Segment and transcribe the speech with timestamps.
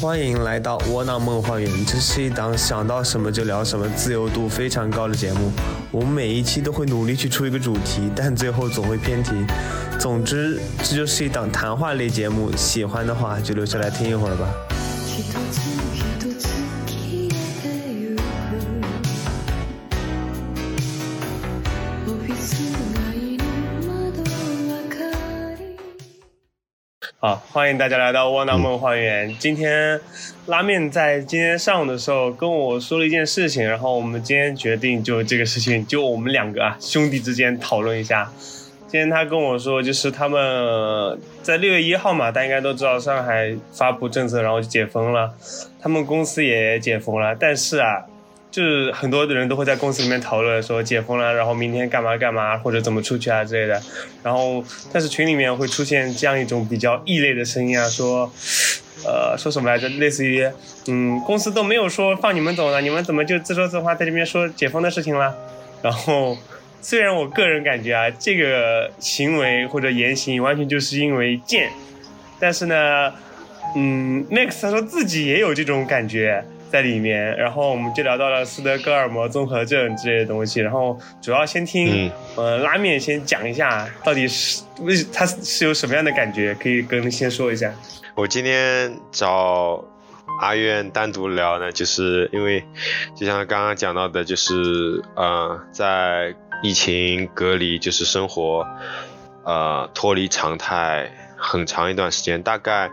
[0.00, 5.52] 欢迎来到窝囊梦幻园，这是一档想到什么就聊什么、自由度非常高的节目。
[5.90, 9.32] 我们每一期都会努力去出一个主题，但最后总会偏题。
[9.98, 12.50] 总之，这就是一档谈话类节目。
[12.56, 15.73] 喜欢的话就留下来听一会儿吧。
[27.24, 29.34] 好，欢迎大家来到窝囊梦花园。
[29.38, 29.98] 今天
[30.44, 38.30] 拉面在今天上午的时候跟我说了一件事情，然后我们今天决定就这个事情，就我们两个啊兄弟之间讨论一下。
[38.86, 45.32] 今天他跟我说，就是他们在六月一号嘛，大家应该都知道上海发布政策，然后就解封了，
[45.80, 48.04] 他们公司也解封了，但是啊。
[48.54, 53.82] 就是很多的人都会在公司里面讨论说解封了，然后明天干嘛干嘛或者怎么出去啊之类的，
[54.22, 54.62] 然后
[54.92, 58.30] 但是群里面会出现这样一种比较异类的声音啊，说，
[59.04, 59.88] 呃， 说什么来着？
[59.88, 60.48] 类似于，
[60.86, 65.34] 嗯，公司都没有说放你们走呢，你们怎么就自说自话在这边说解封的事情了？
[65.82, 66.38] 然后，
[66.80, 71.72] 虽然我个人感觉啊，这个行为或者言行完全就是因为贱，
[72.38, 73.12] 但是呢，
[73.74, 76.44] 嗯，Max 他说自己也有这种感觉。
[76.70, 87.72] 在里面，然后我们就聊到了斯德哥尔摩综合症之类的东西，然后主要先听，呃，拉面先讲一下到底是为他是有什么样的感觉，可以跟先说一下。
[88.16, 89.84] 我今天找
[90.40, 92.64] 阿苑单独聊呢，就是因为
[93.14, 94.52] 就像刚刚讲到的，就是
[95.14, 98.66] 呃，在疫情隔离，就是生活
[99.44, 102.90] 呃脱离常态很长一段时间，大概。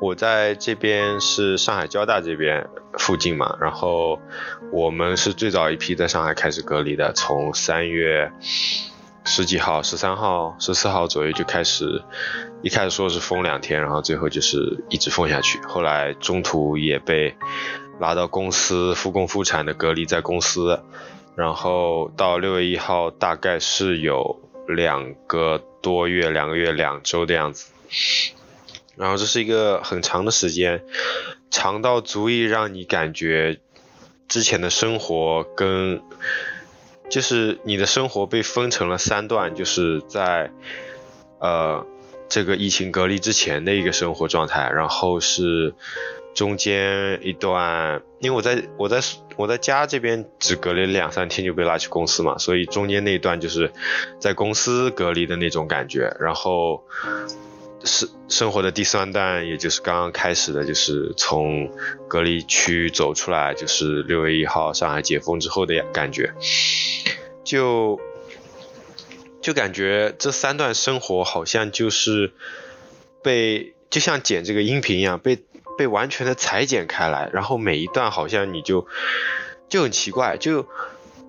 [0.00, 2.66] 我在这边是上海交大这边
[2.98, 4.18] 附近嘛，然后
[4.72, 8.32] 我们是最早一批在上海开始隔离的，从三月
[9.24, 12.02] 十几号、十三号、十四号左右就开始，
[12.62, 17.34] 一开始说是封两天，然后最后就是一直封下去，后来中途也被
[18.00, 20.80] 拉到公司复工复产的隔离在公司，
[21.36, 27.70] 然后到六月一号大概是有两个多月、两个月、两周的样子。
[29.00, 30.84] 然后这是一个很长的时间，
[31.50, 33.58] 长到足以让你感觉
[34.28, 36.02] 之前的生活跟，
[37.08, 40.50] 就是你的生活被分成了三段，就是在
[41.38, 41.86] 呃
[42.28, 45.72] 这个疫情隔离之前的一个生活状态，然后是
[46.34, 49.00] 中间一段，因为我在我在
[49.36, 53.72] 我在家这边只隔离两三天就被拉去公司嘛，所以中间那一段就是
[54.18, 56.84] 在公司隔离的那种感觉，然后。
[57.84, 61.70] 生生活的第三段，也就是刚刚开始的，就是从
[62.08, 66.32] 隔离区走出来，就是六月一号上海解封之后的感觉，
[67.42, 67.98] 就
[69.40, 72.32] 就感觉这三段生活好像就是
[73.22, 75.38] 被就像剪这个音频一样，被
[75.78, 78.86] 被完全的裁剪开来，然后每一段好像你就
[79.68, 80.66] 就很奇怪，就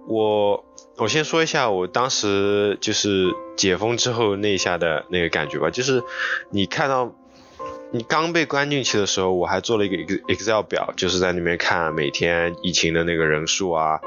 [0.07, 0.65] 我。
[0.97, 6.03] 我先说一下我当时就是解封之后那一下的那个感觉吧，就是
[6.51, 7.11] 你看到
[7.91, 9.95] 你刚被关进去的时候，我还做了一个
[10.27, 13.99] Excel 表，就是在那边看每天疫情的那个人数啊，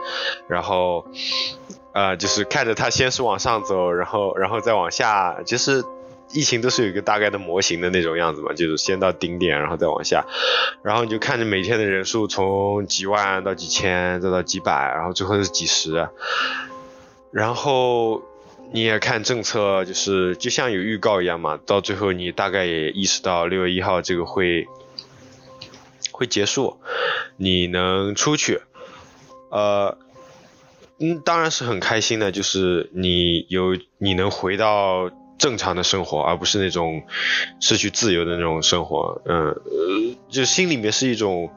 [0.47, 1.05] 然后
[1.95, 5.83] 呃就是看着它先是往上走，然后然后再往下，就是
[6.35, 10.27] 疫情都是有一个大概的模型的那种样子嘛，就是先到顶点，然后再往下，
[10.83, 16.09] 然后你就看着每天的人数从几万到几千，再到几百，然后最后是几十。
[17.31, 18.23] 然后
[18.73, 24.67] 你也看政策，就是就像有预告一样嘛，到最后你大概也意识到六月一号这个会
[26.13, 26.79] 会结束，
[27.37, 28.61] 你能出去，
[29.51, 29.99] 呃，
[31.01, 37.03] 嗯，当然是很开心的，就是你有你能回到正常的生活，而不是那种
[37.61, 41.51] 失去自由的那种生活，嗯，就心里面是一种。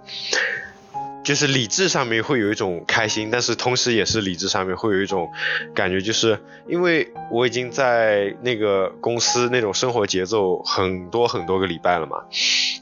[1.23, 5.29] 就是理智上面会有一种开心，但是同时也是理智上面会有一种
[5.75, 12.23] 感觉，就是因为我已经在那个公司那种生活节奏很多很多个礼拜了嘛，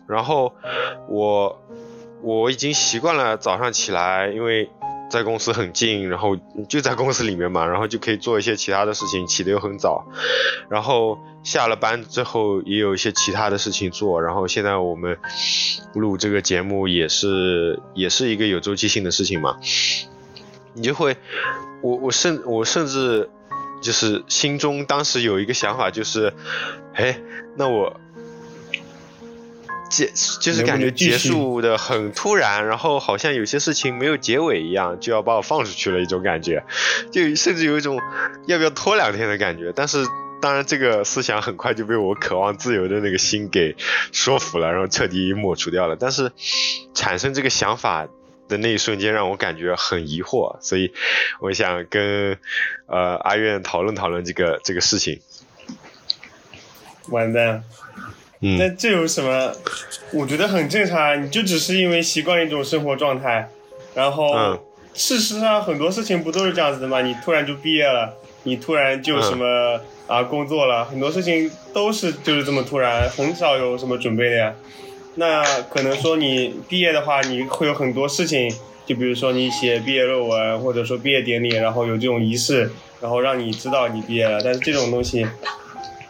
[0.06, 0.54] 然后
[1.10, 1.59] 我
[2.22, 4.70] 我已经习惯了早上起来，因为。
[5.09, 6.35] 在公司很近，然后
[6.67, 10.05] 就在公司里面嘛，然后就可以做一些其他的事情，起得又很早，
[10.69, 15.17] 然后下了班之后也有一些其他的事情做，然后现在我们
[15.93, 19.57] 录这个节目也是也是一个有周期性的事情嘛，
[20.73, 21.17] 你就会，
[21.81, 23.29] 我我甚我甚至
[23.81, 26.34] 就是心中当时有一个想法就是，
[26.93, 27.19] 哎，
[27.55, 27.99] 那我。
[29.90, 36.64] 结就是感觉结束的很突然，然后好像有些事情没有结尾一样，就要把我放出去了一种感觉，
[37.11, 37.99] 就甚至有一种
[38.47, 39.72] 要不要拖两天的感觉。
[39.76, 40.05] 但是
[40.41, 43.76] 当然这个思想很快就被我渴望自由的那个心给
[44.11, 45.96] 说服了，然后彻底抹除掉了。
[45.96, 46.31] 但是
[46.93, 48.08] 产生这个想法
[48.47, 50.93] 的那一瞬间，让我感觉很疑惑，所以
[51.40, 52.38] 我想跟
[52.88, 55.20] 呃阿苑讨论讨论这个这个事情。
[57.09, 57.64] 完蛋，
[58.41, 59.52] 嗯，那这有什么？
[60.14, 63.49] 我觉得很正常啊，你就只是因为习惯一种生活状态，
[63.93, 64.59] 然后嗯
[64.93, 67.02] 事实上很多事情不都是这样子的吗？
[67.02, 74.53] 你突然就毕业了，你突然就什么、啊工作了，很多事情都是就是这么突然，很少有什么准备的呀。
[75.16, 78.49] 那可能说你毕业的话，你会有很多事情，
[78.85, 82.72] 就比如说你写毕业论文，或者说毕业典礼，然后有这种仪式，
[83.02, 84.40] 然后让你知道你毕业了。
[84.43, 85.26] 但是这种东西，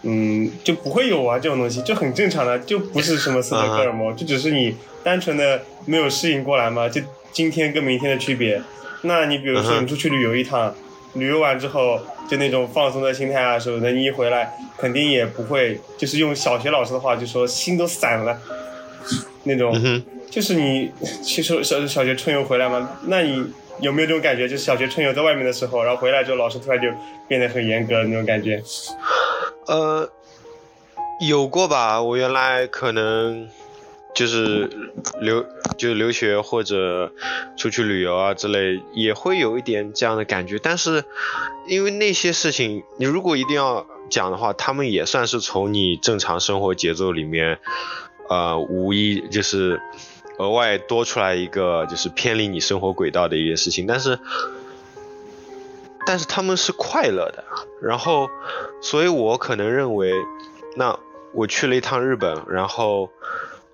[0.08, 8.62] 嗯，就不会有啊，这种东西就很正常的，就不是什么斯德哥尔摩，就只是你单纯的没有适应过来嘛，就今天跟明天的区别。
[9.02, 10.74] 那你比如说你出去旅游一趟，
[11.14, 12.00] 旅游完之后
[12.30, 18.40] 就那种放松的心态啊什么的，你一回来肯定也不会，就是用小学老师的话就说心都散了，
[19.44, 19.74] 那种。
[19.76, 20.92] 嗯，就是你
[21.24, 23.44] 其实小小学春游回来嘛，那你
[23.80, 24.48] 有没有这种感觉？
[24.48, 26.88] 就是小学春游在外面的时候，然后回来之后老师突然就
[27.28, 28.62] 变得很严格的那种感觉。
[29.68, 30.10] 呃，
[31.20, 32.02] 有过吧？
[32.02, 33.50] 我原来可能
[34.14, 34.70] 就是
[35.22, 35.46] 留
[35.78, 37.12] 就是留学或者
[37.58, 40.60] 出去旅游啊之类，也会有一点这样的感觉。
[40.60, 41.04] 但是
[41.68, 47.60] 因为那些事情，你如果一定要讲的话，他们也算是从你正常生活节奏里面，
[48.30, 49.82] 呃，无一就是
[50.38, 53.88] 额外多出来一个就是偏离你生活轨道的一件事情。
[53.88, 54.20] 但是
[56.06, 57.44] 但是他们是快乐的，
[57.88, 58.30] 然后，
[58.82, 60.12] 所以我可能认为，
[60.76, 60.98] 那
[61.34, 63.12] 我去了一趟日本，然后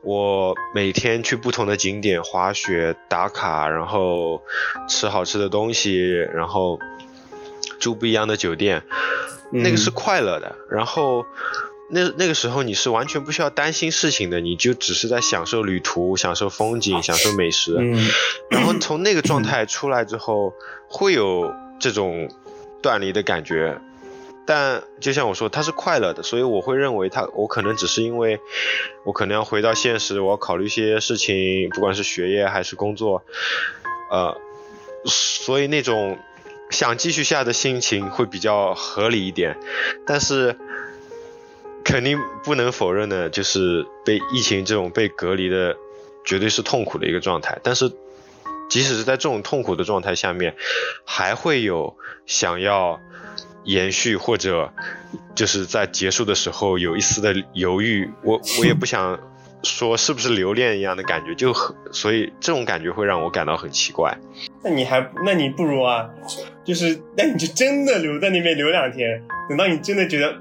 [0.01, 4.41] 我每天去不同的景点滑雪打卡，然后
[4.89, 6.77] 吃好吃的东西，然后
[7.79, 8.83] 住不一样的酒店，
[9.51, 10.55] 那个是嗯快乐的。
[10.69, 11.25] 然后
[11.89, 17.77] 那那个时候你是完全不需要担心事情的，你就只是在享受旅途、享受风景、享受美食。
[17.79, 18.09] 嗯
[18.49, 20.53] 然后从那个状态出来之后，
[20.89, 22.27] 会有这种
[22.81, 23.79] 断离的感觉。
[24.53, 28.37] 但就像我说，他是快乐的，所以我会认为他，我可能只是因为
[29.05, 33.23] 我可能要回到现实，我要考虑一些事情，不管是学业还是工作，
[34.11, 34.35] 呃，
[35.05, 36.19] 所以那种
[36.69, 39.57] 想继续下的心情会比较合理一点。
[40.05, 40.57] 但是
[41.85, 45.77] 肯定不能否认的，就是被疫情这种被隔离的，
[46.25, 47.57] 绝对是痛苦的一个状态。
[47.63, 47.89] 但是，
[48.69, 50.57] 即使是在这种痛苦的状态下面，
[51.05, 51.95] 还会有
[52.25, 52.99] 想要
[53.63, 54.71] 延续或者
[55.35, 58.09] 就是在结束的时候有一丝的犹豫。
[58.23, 59.19] 我 我也不想
[59.63, 64.17] 说是不是留恋一样的感觉，就很所以这种感觉会让我感到很奇怪。
[64.63, 66.09] 那你还那你不如啊，
[66.63, 70.35] 就是那你就真的留在那边留两天，等到你真的觉得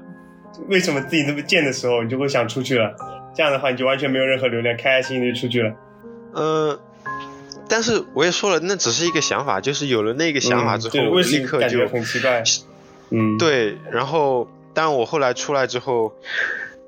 [0.67, 2.95] 为什么自己那么贱的时候，你就会想出去了。
[3.35, 5.73] 这样的话，你就完全没有任何留恋，开开心心就出去了。
[6.33, 6.79] 嗯、
[7.69, 12.43] 但是我也说了，那只是一个想法，就是有了那个想法之后，嗯、对我为什立刻就么感觉很奇怪？
[13.11, 16.13] 嗯，，对，然后但我后来出来之后，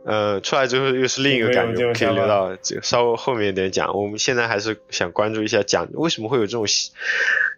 [0.06, 3.94] 呃，出来之后又是另一个感觉，可以留到这个稍微后面一点讲。
[3.96, 6.66] 我们现在还是想关注一下讲为什么会有这种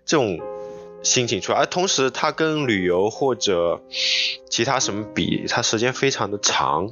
[0.06, 0.40] 这种
[1.04, 3.82] 心情出来，而同时它跟旅游或者
[4.50, 6.92] 其他什么比，它时间非常的长，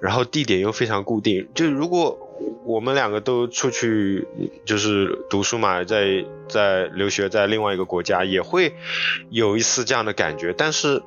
[0.00, 1.48] 然后地点又非常固定。
[1.54, 2.25] 就如果
[2.64, 4.26] 我们两个都出去
[4.64, 8.74] 就是读书嘛，在在留学，在另外一个国家，也会
[9.30, 10.52] 有一丝这样的感觉。
[10.56, 11.02] 但是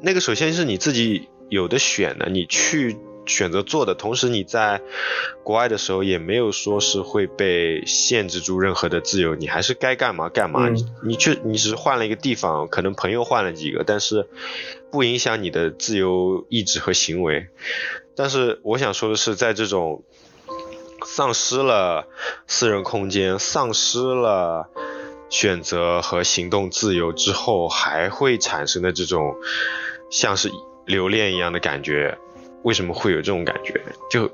[0.00, 4.80] 那个首先是你自己有的选的，你去选择做的，同时你在
[5.42, 10.68] 国外的时候也没有说是会被限制住任何的自由，你还是该干嘛干嘛。
[10.68, 14.28] 嗯你你去你只是换了一个地方，可能朋友换了几个，但是
[14.92, 17.48] 不影响你的自由意志和行为。
[18.14, 20.04] 但是我想说的是，在这种
[21.08, 22.08] 丧失了
[22.48, 24.68] 私人空间、丧失了
[25.30, 29.36] 选择和行动自由之后，还会产生的这种
[30.10, 30.50] 像是
[30.84, 32.18] 留恋一样的感觉，
[32.64, 33.80] 为什么会有这种感觉？
[34.10, 34.30] 就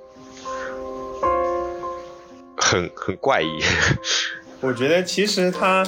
[2.57, 3.61] 很很怪异。
[4.61, 5.85] 我觉得其实他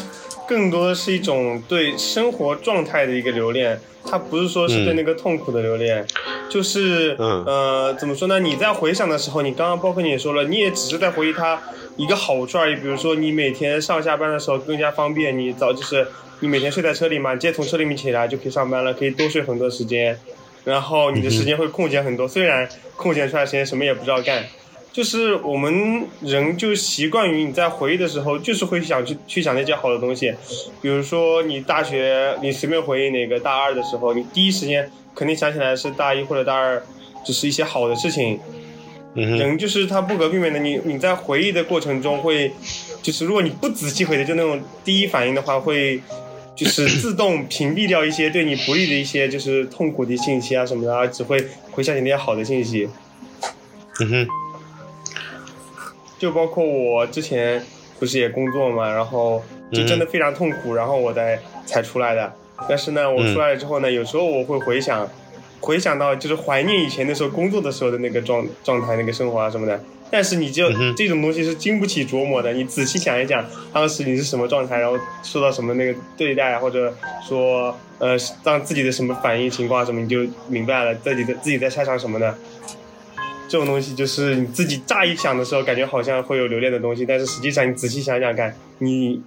[0.47, 6.07] 更多的是一种对生活状态的一个留恋，它不是说是对嗯那个痛苦的留恋，
[6.51, 8.41] 就是、嗯呃怎么说呢？
[8.41, 11.61] 你在回想的时候，你刚刚包括你也说了，你也只是在回忆它
[11.97, 12.77] 一个好处而已。
[12.77, 16.07] 比如说你每天上下班的时候更加方便，你早就是
[16.41, 20.19] 你每天睡在车里嘛，你直接从车里面起来就可以上班了，可以多睡很多时间，
[20.65, 22.29] 然后你的时间会空闲很多。
[22.29, 24.45] 虽然空闲出来时间什么也不知道干。
[24.95, 30.33] 就是我们人就习惯于你在回忆的时候，就是会想去去想那些好的东西，
[30.81, 36.81] 比如说你大学你随便回忆哪个大二的时候，你第一时间肯定想起来是大一或者大二，
[37.27, 38.39] 就是一些好的事情。
[39.17, 42.53] 嗯人就是他不可避免的，你你在回忆的过程中会，
[43.03, 46.01] 就是如果你不仔细回忆，就那种第一反应的话，会
[46.55, 52.89] 就是自动屏蔽掉一些对你不利的一些就是痛苦的信息啊什么的，而只会回想起那些好的信息。
[54.01, 54.27] 嗯哼，
[56.25, 57.63] 就包括我之前
[58.01, 62.33] 不是也工作嘛，然后就真的非常痛苦，然后我才才出来的。
[62.67, 65.07] 但是呢，我出来了之后呢，有时候我会回想，
[65.61, 69.79] 回想到就是怀念以前那时候工作的时候的那个状状态、那个生活啊什么的。
[70.11, 76.95] 但是你就、嗯这种东西是经不起琢磨的，你仔细想一想，当时你是什么状态，然后受到什么那个对待啊，或者
[77.29, 82.35] 说呃让自己的什么反应情况啊什么，你就明白了自己的自己在擅长什么呢？
[83.55, 89.23] 这种东西就是你自己乍一想的时候，感觉好像会有留恋的东西，但是实际上你仔细想想看，你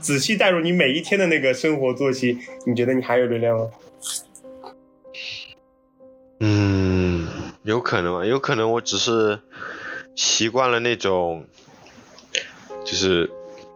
[0.00, 2.36] 仔细带入你每一天的那个生活作息，
[2.66, 3.70] 你觉得你还有留恋吗？
[6.40, 7.28] 嗯，
[7.62, 9.38] 有可能啊，有可能我只是
[10.16, 11.46] 习惯了那种，
[12.84, 13.30] 就是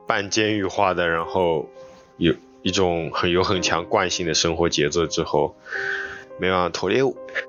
[0.08, 1.70] 半监狱化的，然后
[2.16, 5.54] 有一种很有很强惯性的生活节奏之后，
[6.40, 7.00] 没办法脱离。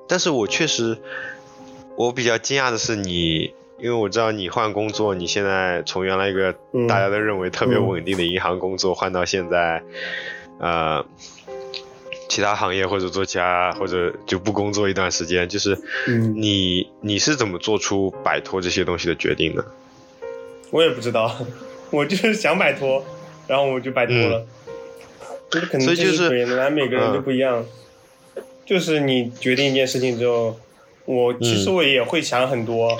[0.06, 0.96] 但是我确实，
[1.96, 9.82] 我比较惊讶的是你，因为我知道你换工作，你现在从原来一个嗯大家都认为特别稳定的银行工作换到现在，
[10.58, 11.04] 呃。
[12.28, 19.64] 其他行业或者做其他或者就不工作一段时间，就是嗯你你是怎么做出摆脱这些东西的决定的？
[20.70, 21.34] 我也不知道，
[21.90, 23.02] 我就是想摆脱，
[23.46, 24.44] 然后我就摆脱了。
[25.80, 27.64] 所以就是本来每个人都不一样。
[28.66, 30.58] 就是你决定一件事情之后，
[31.06, 32.96] 我其实嗯我也会想很多，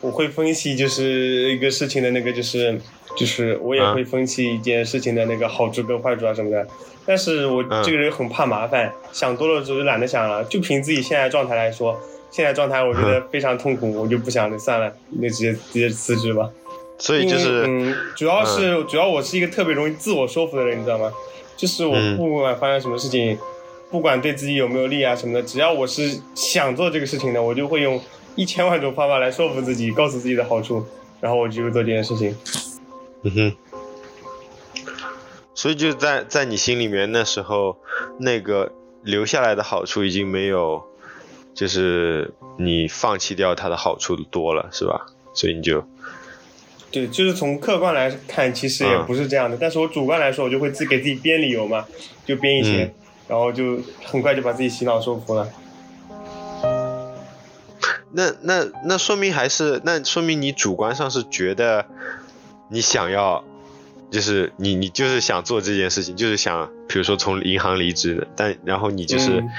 [0.00, 2.80] 我会分析就是一个事情的那个就是
[3.16, 6.66] 就是我也啊会分析一件事情的那个好处跟坏处啊什么的。
[7.06, 10.42] 但是我嗯这个人很怕麻烦，想多了之后就懒得想了。
[10.44, 12.00] 就凭自己现在状态来说，
[12.30, 16.48] 现在状态我觉得非常痛苦，我就不想了，算了，那直接直接辞职吧。
[16.96, 21.12] 所以就是嗯，主要是、主要我是一个特别容易自我说服的人，你知道吗？
[21.56, 23.36] 就是我嗯不管发生什么事情，
[23.94, 28.02] 不管对自己有没有利啊什么的，只要我是想做这个事情的，我就会用
[28.34, 30.84] 一千万种方法来说服自己，告诉自己的好处，
[31.20, 32.36] 然后我就会做这件事情。
[33.22, 33.56] 嗯哼，
[35.54, 37.78] 所以就在在你心里面那时候，
[38.18, 38.72] 那个
[39.04, 40.82] 留下来的好处已经没有，
[41.54, 45.06] 就是你放弃掉它的好处多了，是吧？
[45.34, 45.86] 所以你就
[46.90, 49.56] 对，就是从客观来看，其实也嗯不是这样的。
[49.56, 51.86] 但是我主观来说，我就会自己给自己编理由嘛，
[52.26, 52.94] 就编一些，嗯
[53.28, 55.48] 然后就很快就把自己洗脑说服了。
[58.12, 61.86] 那那那说明还是那说明你主观上是觉得
[62.68, 63.44] 你想要，
[64.10, 69.50] 就是你你就是想做这件事情，就是想比如说从银行离职的，但然后你就是、嗯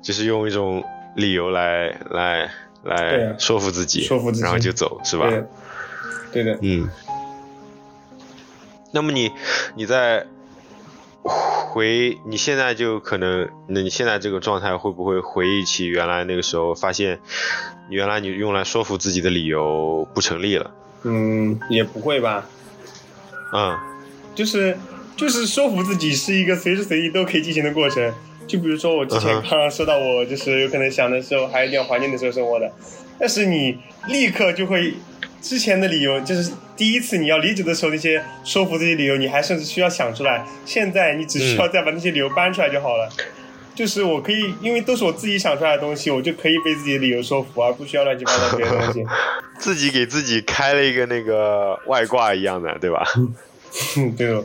[0.00, 0.82] 就是用一种
[1.16, 2.50] 理由来来
[2.84, 5.28] 来啊说服自己，说服自己然后就走是吧？
[5.28, 5.44] 对，
[6.32, 6.58] 对的。
[6.62, 6.88] 嗯。
[8.92, 9.30] 那么你
[9.74, 10.24] 你在
[11.70, 17.20] 回你现在就可能，那你现在这个状态会不会回忆起原来那个时候，发现
[17.90, 20.70] 原来你用来说服自己的理由不成立了？
[21.04, 22.46] 嗯，也不会吧。
[23.52, 23.78] 嗯
[24.34, 24.76] 就是
[25.16, 28.12] 就是说服自己是一个随时随地都可以进行的过程。
[28.46, 32.72] 就比如说我之前刚刚说到我就是有可能想的时候还有点怀念的时候生活的，
[33.18, 34.94] 但是你立刻就会
[35.42, 43.10] 之前的理由就是第一次你要离职的时候那些说服自己理由，你还甚至需要想出来，现在你只需要再把那些理由搬出来就好了。
[43.74, 49.04] 就是我可以，因为都是我自己想出来的东西，我就可以被自己的理由说服，而不需要乱七八糟别的东西。
[49.58, 53.04] 自己给自己开了一个那个外挂一样的，对吧？
[53.96, 54.44] 嗯， 对哦，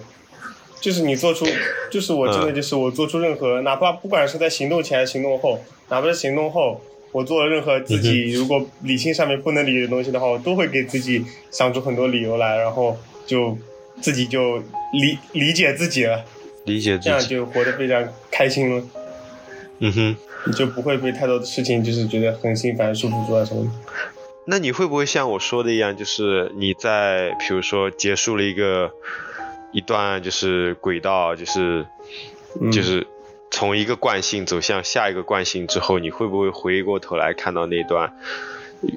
[0.82, 1.46] 就是你做出，
[1.92, 6.82] 就是我真的嗯就是我做出任何，哪怕不管是在行动前还是行动后，哪怕是行动后，
[7.14, 13.58] 我做了任何自己如果理性上面不能理解的东西的话，我都会给自己想出很多理由来，然后就
[14.02, 14.58] 自己就
[14.92, 16.26] 理理解自己了，
[16.66, 17.20] 理解自己这样。
[17.22, 18.84] 就活得非常开心了，
[19.80, 20.16] 嗯哼。
[20.46, 23.72] 你就不会被太多的事情就是觉得很心烦、束缚住啊什么的。
[24.46, 28.92] 那你会不会像我说的一样，就是你在比如说结束了一个
[29.72, 31.86] 一段就是轨道，就是、
[32.60, 33.08] 嗯就是
[33.54, 38.12] 从一个惯性走向下一个惯性之后，你会不会回过头来看到那段，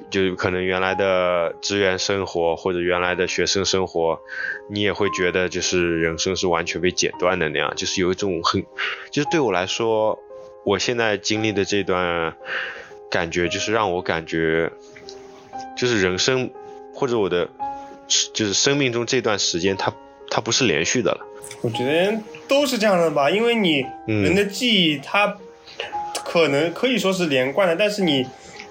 [0.09, 4.19] 就是可能原来的职员生活或者原来的学生生活，
[4.67, 8.65] 你也会觉得就是人生是完全被剪断的那样，就是有一种很，
[9.11, 10.17] 就是对我来说，
[10.65, 12.35] 我现在经历的这段
[13.11, 14.71] 感觉，就是让我感觉。
[15.75, 16.51] 就是人生
[16.93, 17.49] 或者我的
[18.33, 19.93] 就是生命中这段时间，它
[20.29, 21.19] 它不是连续的了。
[21.61, 22.17] 我觉得
[22.47, 25.37] 都是这样的吧，因为你嗯人的记忆它
[26.23, 28.25] 可能可以说是连贯的，但是你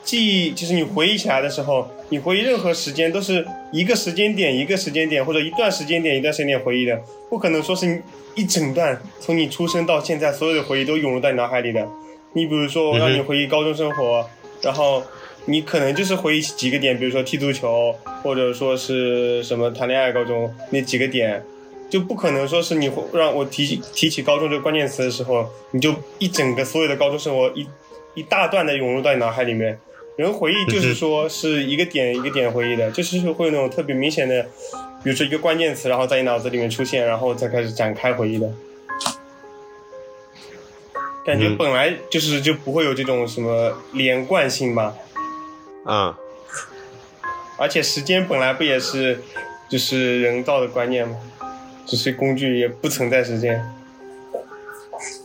[0.05, 8.01] 记忆就是你回忆起来的时候，你回忆任何时间都是一个时间点一个时间点或者一段时间点一段时间点回忆的，不可能说是
[8.37, 11.89] 一整段从你出生到现在所有的回忆都涌入到你脑海里的。
[12.35, 14.29] 你比如说我让你回忆高中生活，
[14.63, 15.03] 然后
[15.47, 21.43] 你可能就是回忆几个点，比如说踢足球或者说是什么谈恋爱高中那几个点。
[21.89, 27.65] 就不可能说是你让我提起提起高中这个关键词的时候，你就一整个所有的高中生活一
[28.15, 29.79] 一大段的涌入到你脑海里面。
[30.17, 34.43] 人回忆就是说是一个点一个点回忆的，就是会有那种特别明显的，
[35.05, 38.51] 比如说一个关键词，然后在你脑子里面出现，然后再开始展开回忆的。
[41.25, 44.93] 感觉本来就是就不会有这种什么连贯性吧。
[45.87, 46.15] 嗯。
[47.59, 49.23] 而且时间本来不也是
[49.69, 51.17] 就是人造的观念吗？
[51.87, 53.65] 这些工具也不存在时间。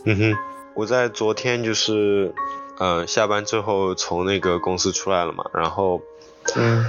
[0.04, 0.36] 嗯哼，
[0.74, 2.32] 我在昨天就是，
[2.78, 6.00] 呃，下班之后从那个公司出来了嘛，然后，
[6.54, 6.86] 嗯，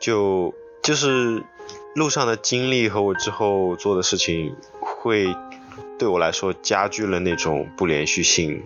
[0.00, 1.42] 就就是
[1.94, 5.34] 路上的经历和我之后做的事情，会
[5.98, 8.62] 对我来说加剧了那种不连续性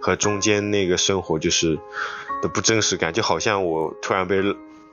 [0.00, 1.78] 和中间那个生活就是
[2.42, 4.42] 的不真实感，就好像我突然被。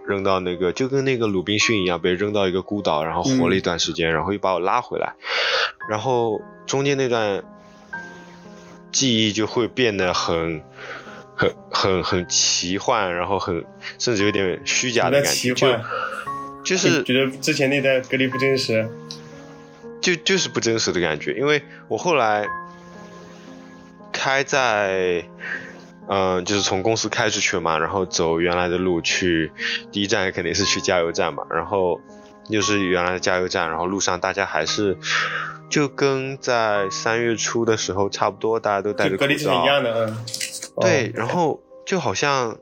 [0.06, 5.14] 扔到那个就跟那个鲁滨逊一样，被扔到一个孤岛，然后活了一段时间，然后又把我拉回来，
[5.90, 7.42] 然后中间那段
[8.92, 10.62] 记忆就会变得很、
[11.38, 13.64] 很、很、很奇幻，然后很
[13.98, 15.72] 甚至有点虚假的感觉，就
[16.66, 18.86] 就是觉得之前那段隔离不真实，
[20.02, 22.46] 就就是不真实的感觉，因为我后来
[24.12, 25.24] 开在。
[26.10, 29.52] 嗯，就是从公司开出去嘛，然后走原来的路去，
[29.92, 32.02] 第一站肯定是去加油站嘛，然后
[32.50, 34.98] 又是原来的加油站，然后路上大家还是
[35.70, 40.18] 就跟在三月初的时候差不多，大家都戴着口罩，一样的，嗯，
[40.82, 42.58] 对，然后就好像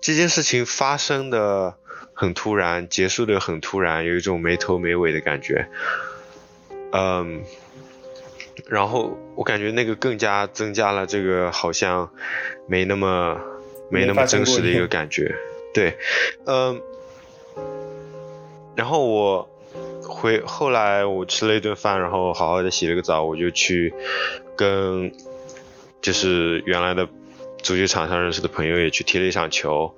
[0.00, 1.76] 这件事情发生的
[2.12, 5.68] 很突然，结束的很突然，有一种没头没尾的感觉，
[6.92, 7.42] 嗯。
[8.68, 12.10] 然后我感觉那个更加增加了这个好像
[12.66, 13.40] 没那么
[13.90, 15.34] 没那么真实的一个感觉，
[15.74, 15.96] 对，
[16.46, 16.80] 嗯，
[18.76, 19.48] 然后我
[20.02, 23.92] 回后来我吃了一顿饭，然后好好的洗了个澡，我就去
[24.56, 25.12] 跟
[26.00, 27.08] 就是原来的
[27.62, 29.94] 足球场上认识的朋友也去踢了一场球，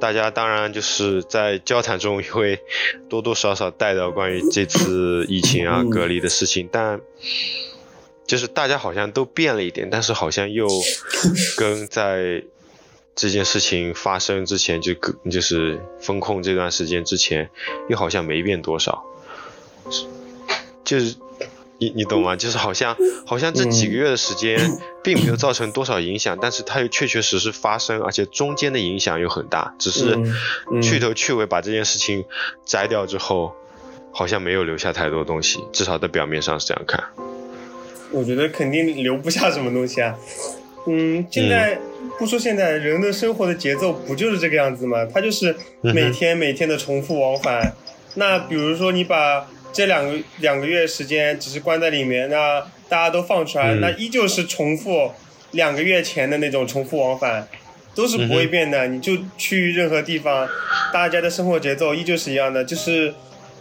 [0.00, 2.60] 大家当然就是在交谈中也会
[3.08, 7.00] 多多少少带到关于这次疫情啊隔离的事情，但。
[8.34, 10.66] 就是大家好像都变了一点，但是好像又
[11.56, 12.42] 跟在
[13.14, 14.92] 这件事情发生之前，就
[15.30, 17.48] 就是风控这段时间之前，
[17.88, 19.04] 又好像没变多少。
[20.84, 21.14] 就是
[21.78, 22.34] 你你懂吗？
[22.34, 24.58] 就是好像好像这几个月的时间
[25.04, 29.76] 并没有造成多少影响，但是它又确确实实发生，而且中间的影响又很大。
[29.78, 30.18] 只是
[30.82, 32.24] 去头去尾把这件事情
[32.66, 33.54] 摘掉之后，
[34.12, 37.04] 好像没有留下太多东西，至少在表面上是这样看。
[38.14, 40.16] 我觉得肯定留不下什么东西啊，
[40.86, 41.76] 嗯，现在
[42.18, 45.04] 不说现在人的生活的节奏不就是这个样子吗？
[45.12, 47.74] 他就是每天每天的重复往返。
[48.14, 55.10] 那比如说你把这两个两个月时间只是关在里面，那大家都放出来，那依旧是重复
[55.50, 57.48] 两个月前的那种重复往返，
[57.94, 58.86] 都是不会变的。
[58.86, 60.48] 你就去任何地方，
[60.92, 63.12] 大家的生活节奏依旧是一样的，就是。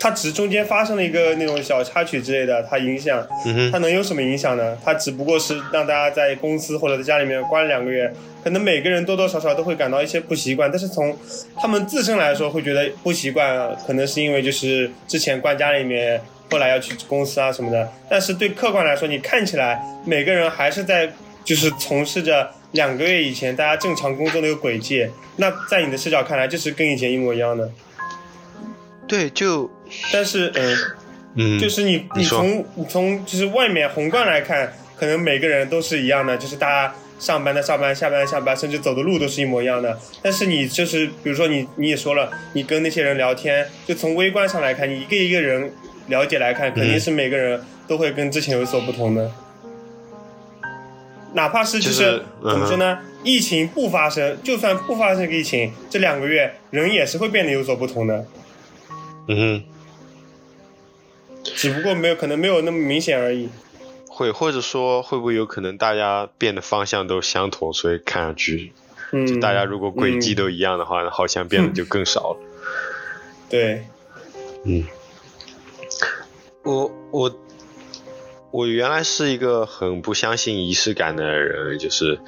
[0.03, 3.25] 它只是中间发生了一个那种小插曲之类的，它影响，
[3.71, 4.77] 它能有什么影响呢？
[4.83, 8.13] 它只不过是让大家在公司或者在家里面关两个月，
[8.43, 10.69] 可能每个人多多少少都会感到一些不习惯。
[10.69, 11.17] 但是从
[11.55, 16.19] 他们自身来说，会觉得不习惯，可能是因为就是之前关家里面，
[16.51, 17.89] 后来要去公司啊什么的。
[18.09, 21.09] 但是对客观来说，你看起来每个人还是在
[21.45, 25.07] 就是从事着两个月以前大家正常工作的一个轨迹。
[25.37, 27.71] 那在你的视角看来，就是跟以前一模一样的。
[29.07, 29.69] 对，就。
[30.11, 30.77] 但是，嗯，
[31.35, 39.97] 嗯，就是你，你从你从就是外面宏观来看，可能每个人都是一样的，就是大家上班的上班，下班的下班，甚至走的路都是一模一样的。
[40.21, 45.71] 但是你就是，比如说你你也说了，你跟那些人聊天，就从微观上来看，你一个一个人
[46.07, 49.31] 了解来看，肯定是每个人都会跟之前有所不同的。
[51.33, 52.99] 哪怕是就是怎么说呢？
[53.23, 58.25] 疫情不发生，就算不发生个疫情，这两个月人也是会变得有所不同的。
[59.27, 59.63] 嗯哼。
[61.43, 63.49] 只不过没有可能没有那么明显而已，
[64.07, 68.71] 会或者说会不会有可能大家变的方向都相同，所以看上去，
[69.11, 72.39] 嗯，大家如果轨迹都一样的话，好像变得就更少了。
[73.49, 73.85] 对，
[74.63, 74.85] 嗯，
[76.63, 77.39] 我我
[78.53, 82.19] 我原来是一个很不相信仪式感的人，就是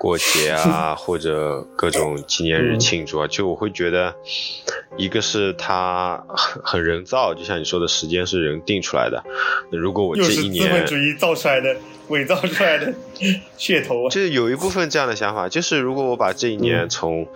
[0.00, 4.12] 过节啊 或者各种纪念日庆祝啊，就我会觉得，
[4.96, 9.22] 一个是它很很人造，就像你说的时间是人定出来的。
[9.70, 11.76] 如果我这一年资本主义造出来的、
[12.08, 12.92] 伪造出来的
[13.56, 17.28] 噱头啊，就是有一部分这样的想法，就是如果我把这一年从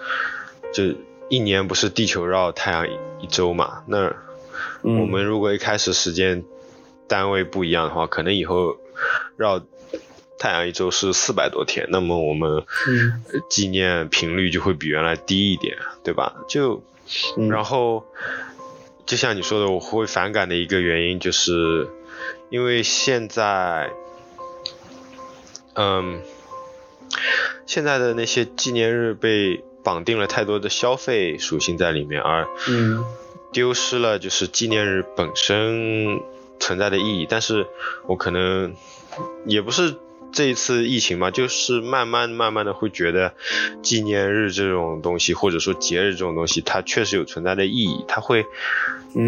[0.72, 0.82] 就
[1.28, 2.84] 一年不是地球绕太阳
[3.20, 4.12] 一周嘛，那。
[4.82, 6.44] 我们如果一开始时间
[7.06, 8.76] 单位不一样的话，可能以后
[9.36, 9.60] 绕
[10.38, 12.64] 太阳一周是四百多天，那么我们
[13.48, 16.34] 纪念频率就会比原来低一点，对吧？
[16.48, 16.82] 就
[17.48, 18.04] 然后
[19.06, 21.88] 就像你说的，我会反感的一个原因就是，
[22.50, 23.90] 因为现在，
[25.74, 26.20] 嗯，
[27.66, 33.04] 现在的那些纪念日被绑定了太多的消费属性在里面，而嗯。
[33.52, 36.18] 丢失了就是纪念日本身
[36.64, 37.66] 存在的意义，但是
[38.06, 38.74] 我可能
[39.46, 39.96] 也不是
[40.32, 43.34] 这一次疫情嘛，就是慢慢慢慢的会觉得
[43.82, 48.46] 纪念日这种东西，或者说节日这种东西，它确实有存在的意义，它会，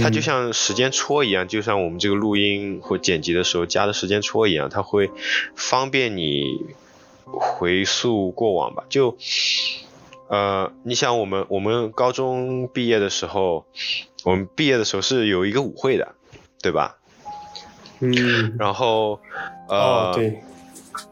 [0.01, 5.11] 它就像时间戳一样，就像我们这个录音或剪辑的时候加的时间戳一样，它会
[5.55, 6.65] 方便你
[7.25, 9.19] 回溯过往吧，就。
[10.29, 13.65] 呃，你想我们我们高中毕业的时候，
[14.25, 16.17] 我们毕业的时候是有一个舞会的，
[16.61, 16.96] 对吧？
[18.01, 18.57] 嗯。
[18.59, 19.21] 然后，
[19.69, 20.43] 呃，对，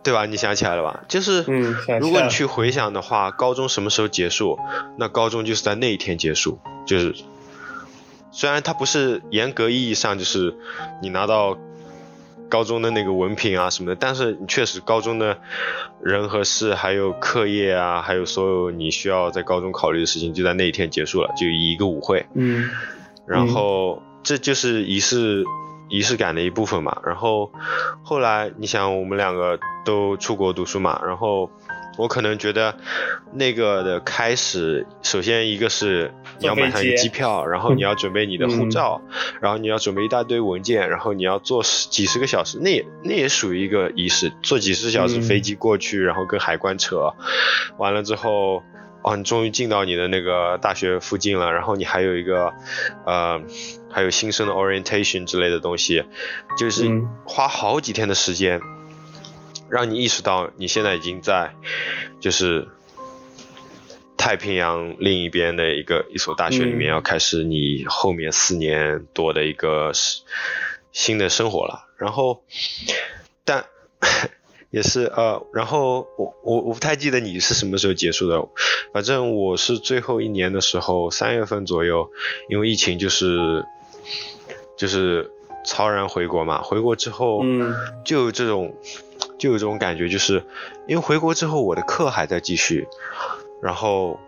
[0.02, 0.26] 对吧？
[0.26, 1.04] 你想起来了吧？
[1.08, 4.58] 就是，嗯，如果你去回想的话，高中什么时候结束？
[4.98, 7.14] 那高中就是在那一天结束，就是，
[8.30, 10.56] 虽然它不是严格意义上就是
[11.02, 11.58] 你拿到。
[12.46, 15.38] 高中的那个文凭啊什么的，但是确实高中的
[16.00, 22.26] 人和事，还有课业啊，还有所有你需要在高中考虑的事情，就在那一天结束了，就一个舞会。
[22.34, 22.70] 嗯，
[23.26, 25.42] 然后这就是仪式
[25.88, 27.00] 仪式感的一部分嘛。
[27.04, 27.52] 然后
[28.02, 31.50] 后来你想，我们两个都出国读书嘛，然后。
[31.96, 32.76] 我可能觉得
[33.34, 39.00] 那个的开始，首先一个是你要买上一个机票，然后你要准备你的护照，
[39.40, 47.14] 然后你要准备一大堆文件，然后你要坐十几十个小时，那也那也属于一个仪式，坐几十小时飞机过去，然后跟海关扯，
[47.78, 48.64] 完了之后，
[49.04, 52.54] 哦，你终于进到你的那个大学附近了，然后你还有一个，
[53.04, 53.40] 呃，
[53.90, 56.04] 还有新生的 orientation 之类的东西，
[56.58, 58.60] 就是花好几天的时间。
[59.70, 61.54] 让你意识到你现在已经在，
[62.20, 62.68] 就是
[64.16, 69.90] 太平洋另一边的一个一所大学里面，要开始你后面四年多的一个
[70.92, 71.88] 新的生活了。
[71.96, 72.44] 然后，
[73.44, 73.64] 但
[74.74, 78.48] 也是呃，然后我我我不太记得你是什么时候结束的，
[78.92, 82.10] 反正我是最后一年的时候，三月份左右，
[82.48, 83.64] 因为疫情就是
[84.76, 85.30] 就是
[85.64, 87.42] 超然回国嘛，回国之后
[88.04, 88.74] 就有这种。
[89.36, 90.44] 就有这种感觉，就是
[90.86, 92.86] 因为回国之后，我的课还在继续，
[93.60, 94.18] 然后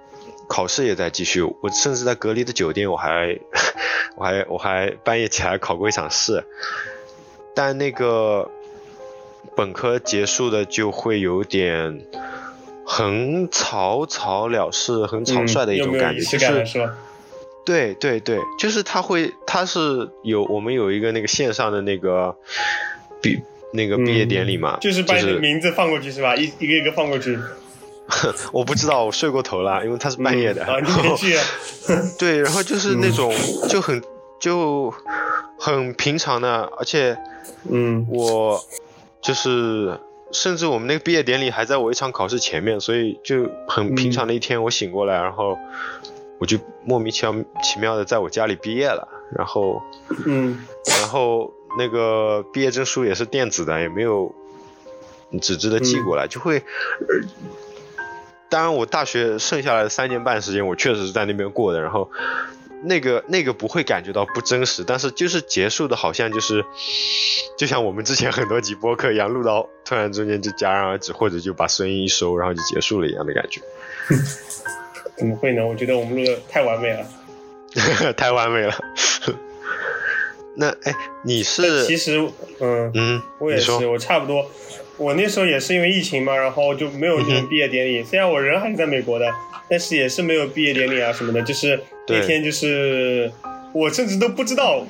[0.48, 1.42] 考试也在继续。
[1.42, 3.38] 我甚至在隔离的酒店，我还
[4.16, 6.44] 我还我还半夜起来考过一场试。
[7.54, 8.50] 但那个
[9.56, 12.06] 本科结束的就会有点
[12.84, 16.90] 很草草了事、很草率的一种感觉，就是
[17.64, 22.36] 对对对，就是他会，他是有我们有一个那个线上的那个
[23.20, 23.40] 毕。
[23.72, 26.34] 那个毕业典礼嘛，就是把你的名字放过去是吧？
[26.34, 27.36] 一一个一个放过去。
[28.52, 30.64] 我不知道，我睡过头了，因为他是半夜的。
[30.64, 31.36] 啊，你没去。
[32.16, 33.34] 对，然后就是那种
[33.68, 34.00] 就很
[34.40, 34.94] 就
[35.58, 37.18] 很平常的，而且，
[37.68, 38.64] 嗯，我
[39.26, 39.98] 就是
[40.30, 45.58] 甚至我们那个毕业典礼还在我一场考试前面，所以就很平常的一天，我醒过来，然后
[46.38, 49.82] 我就莫名其妙奇妙的在我家里毕业了，然后，
[50.26, 50.64] 嗯，
[51.00, 51.52] 然后。
[51.78, 54.34] 那个毕业证书也是电子的，也没有
[55.42, 56.62] 纸质的寄过来，就会。
[58.48, 61.82] 当然，我大学剩下来的三年半时间，我确实是在那边过的。
[61.82, 62.10] 然后，
[62.82, 66.64] 那个那个不会感觉到不真实，但是就是结束的，好像就是，
[67.56, 73.60] 就像我们之前很多集播客一样，录到突然中间就戛然而止，或者就把声音一收，然后就结束了一样的感觉。
[75.16, 75.66] 怎么会呢？
[75.66, 77.06] 我觉得我们录的太完美了。
[78.16, 78.74] 太完美了。
[80.58, 81.84] 那哎，你是？
[81.86, 82.18] 其实，
[82.60, 84.50] 嗯嗯，我也是，我差不多。
[84.96, 88.02] 我那时候也是因为疫情嘛，然后就没有那种毕业典礼。
[88.02, 89.26] 虽然我人还是在美国的，
[89.68, 91.42] 但是也是没有毕业典礼啊什么的。
[91.42, 93.30] 就是那天，就是
[93.72, 94.86] 我甚至都不知道，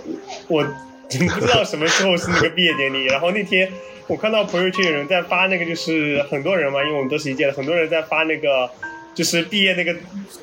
[0.48, 0.62] 我
[1.08, 3.06] 不知道什么时候是那个毕业典礼。
[3.06, 3.70] 然后那天
[4.06, 8.70] 我看到朋友圈有人在发那个，就是很多人嘛，因为我们都是一届的，很多人在发那个，
[9.14, 9.94] 就是毕业那个，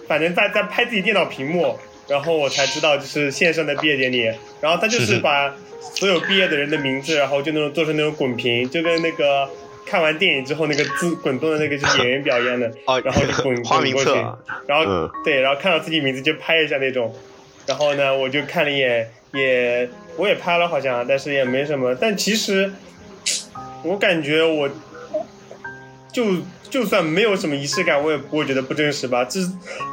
[0.07, 1.77] 反正在在拍自己电脑屏幕。
[2.05, 4.23] 然后我才知道就是线上的毕业典礼，
[4.59, 5.55] 然后他就是把
[5.95, 9.49] 所有毕业的人的名字，然后就那种做成那种滚屏，就跟那个
[9.85, 12.67] 看完电影之后那个字滚动的那个就是演员表一样的，
[13.03, 14.11] 然后就滚 滚过去，
[14.67, 17.13] 然后对，然后看到自己名字就拍一下那种，
[17.65, 22.71] 然后呢我就看了一眼，也我也拍了好像，但是也没什么，但其实
[23.83, 24.69] 我感觉我
[26.11, 26.25] 就。
[26.69, 29.23] 就算没有什么仪式感，我也不会觉得不真实吧。
[29.25, 29.39] 这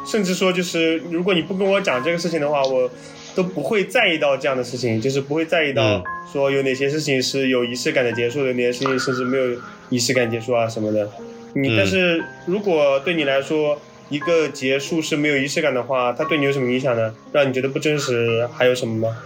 [0.06, 2.90] 甚至说，就是如果你不跟我讲这个事情的话，我
[3.34, 11.10] 都不会在意到这样的事情，就是不会在意到说有哪些事情是有仪式感的结束的，哪些事情甚至没有仪式感结束啊什么的。
[11.54, 17.14] 你但是如果对你来说一个结束是没有仪式感的话，它对你有什么影响呢？
[17.32, 18.48] 让你觉得不真实？
[18.56, 19.16] 还有什么吗？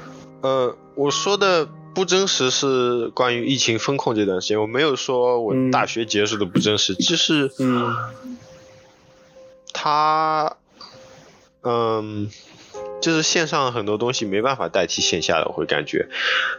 [0.41, 1.69] 呃，我说的。
[1.95, 7.95] 不真实是关于疫情风控这段时间，我没有说我大学结束的不真实，就是，嗯，
[9.73, 10.57] 他，
[11.63, 12.29] 嗯，
[13.01, 16.09] 就是线上很多东西没办法代替线下的，我会感觉，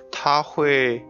[0.10, 1.04] 他会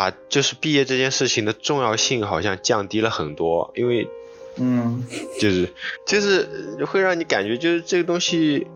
[0.00, 4.08] 把就是毕业这件事情的重要性好像降低了很多，因为，
[4.56, 5.04] 嗯，
[5.38, 5.68] 就是
[6.06, 6.48] 就是
[6.86, 8.66] 会让你感觉就是这个东西，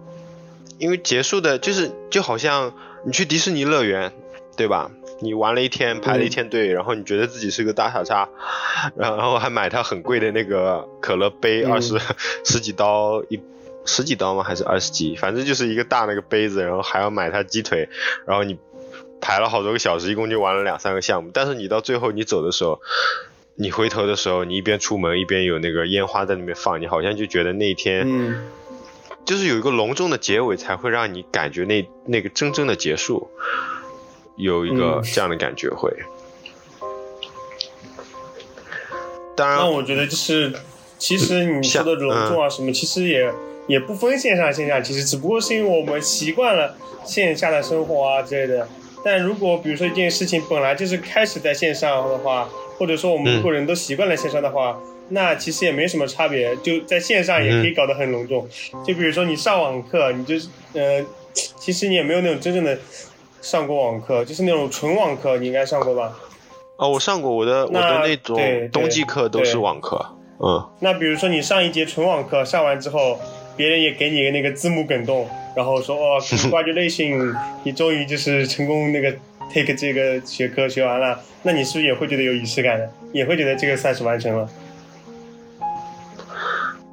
[0.78, 2.74] 因为结束的就是就好像。
[3.06, 4.14] 你去迪士尼乐园，
[4.56, 4.90] 对吧？
[5.20, 8.30] 你玩了一天，排了一天队，然后你觉得自己是个大傻叉，
[8.96, 12.00] 然后还买它很贵的那个可乐杯，二十
[12.46, 13.38] 十几刀一
[13.84, 14.42] 十几刀吗？
[14.42, 15.16] 还是二十几？
[15.16, 17.90] 反正就是一个大那个杯子，然后还要买它鸡腿，
[18.24, 18.58] 然后你
[19.24, 21.30] 排了好多个小时，一共就玩了两三个项目。
[21.32, 22.78] 但是你到最后你走的时候，
[23.54, 28.06] 你回头的时候，你一边出门一边有那个烟花在那边放，你好像就觉得那一天。
[29.24, 33.30] 就是有一个隆重的结尾，才会让你感觉那那个真正的结束，
[34.36, 35.90] 有一个这样的感觉会。
[39.34, 40.52] 当然，那我觉得就是，
[40.98, 43.32] 其实你说的隆重啊什么，其实也
[43.66, 48.68] 也不分线上线下，其实只不过是因为我们习惯了线下的生活啊之类的。
[49.04, 54.80] 但如果比如说一件事情本来就是开始在线上的话，或者说我们如果人都习惯了线上的话。
[55.10, 58.48] 那其实也没什么差别，就在线上也可以搞得很隆重。
[58.82, 62.78] 就比如说你上网课，你就是呃，其实你也没有那种真正的
[63.42, 66.16] 上过网课，就是那种纯网课，你应该上过吧？
[66.78, 68.40] 哦，我上过，我的我的那种
[68.72, 70.02] 冬季课都是网课。
[70.40, 70.66] 嗯。
[70.80, 73.20] 那比如说你上一节纯网课上完之后，
[73.58, 79.10] 别人也给你那个字幕梗动，然后说哦，congratulation，你终于就是成功那个
[79.52, 82.90] take 这个学科学完了，那你是不是也会觉得有仪式感的？
[83.12, 84.48] 也会觉得这个赛事完成了？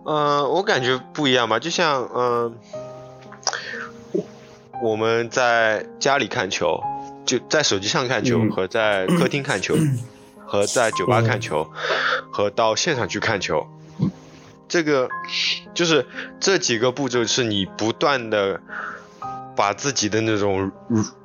[0.04, 2.56] 嗯，我感觉不一样吧，就像嗯，
[4.82, 6.84] 我们在家里看球，
[7.26, 9.76] 就在手机上看球，和在客厅看球，
[10.46, 11.68] 和在酒吧看球，
[12.32, 13.66] 和到现场去看球，
[14.72, 15.10] 这个
[15.74, 16.06] 就是
[16.40, 18.62] 这几个步骤是你不断的
[19.56, 20.72] 把自己的那种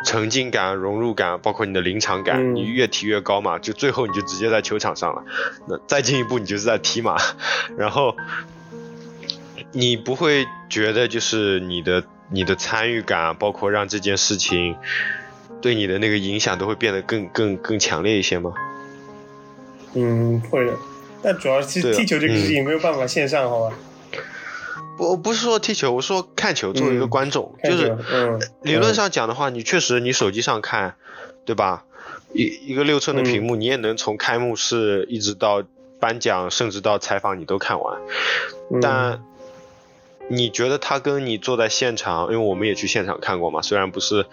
[0.05, 5.25] 沉浸感、融入感，包括你的临场感，你越提越高嘛，就最后你就直接在球场上了。
[5.69, 7.17] 那再进一步，你就是在踢嘛，
[7.79, 8.17] 然后。
[9.73, 14.75] 你不会觉得就是你的你的参与感，包括让这件事情
[15.61, 18.55] 对你的那个影响都会变得更更更强烈一些吗？
[19.93, 20.73] 嗯，会的。
[21.27, 23.77] 但主要是踢球这个事情没有办法线上，好吧？
[24.97, 26.73] 我不是说踢球，我说看球。
[26.73, 27.99] 作为一个观众，就是
[28.62, 30.95] 理论上讲的话，你确实你手机上看，
[31.45, 31.83] 对吧？
[32.33, 35.65] 一一个六寸的屏幕，你也能从开幕式一直到
[35.99, 38.01] 颁奖，甚至到采访，你都看完。
[38.81, 39.21] 但
[40.29, 44.25] 你觉得他跟你坐在现场，因为我们也去现场看过嘛，虽然不是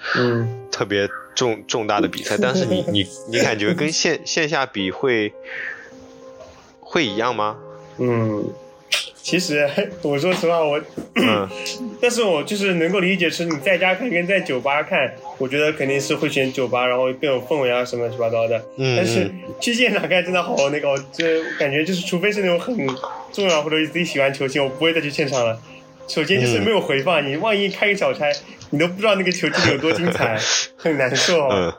[0.70, 5.34] 特别重重大的比赛，但是你你你感觉跟线线下比会
[6.94, 7.58] 会一样吗？
[7.98, 8.48] 嗯，
[9.24, 9.68] 其实
[10.04, 10.80] 我说实话，我，
[12.00, 18.64] 但是我就是能够理解，是你在家看跟在酒吧看，我觉得肯定是会选酒吧，然后更有氛围啊什么乱七八糟的。
[18.78, 19.28] 嗯，但是
[19.60, 22.76] 去现场看真的好那个，这感觉就是，除非是那种很
[23.32, 25.60] 重要或者自己喜欢球星，我不会再去现场了。
[26.08, 28.32] 首先就是没有回放，你万一开个小差，
[28.70, 30.38] 你都不知道那个球技有多精彩，
[30.78, 31.48] 很难受。
[31.48, 31.74] 嗯，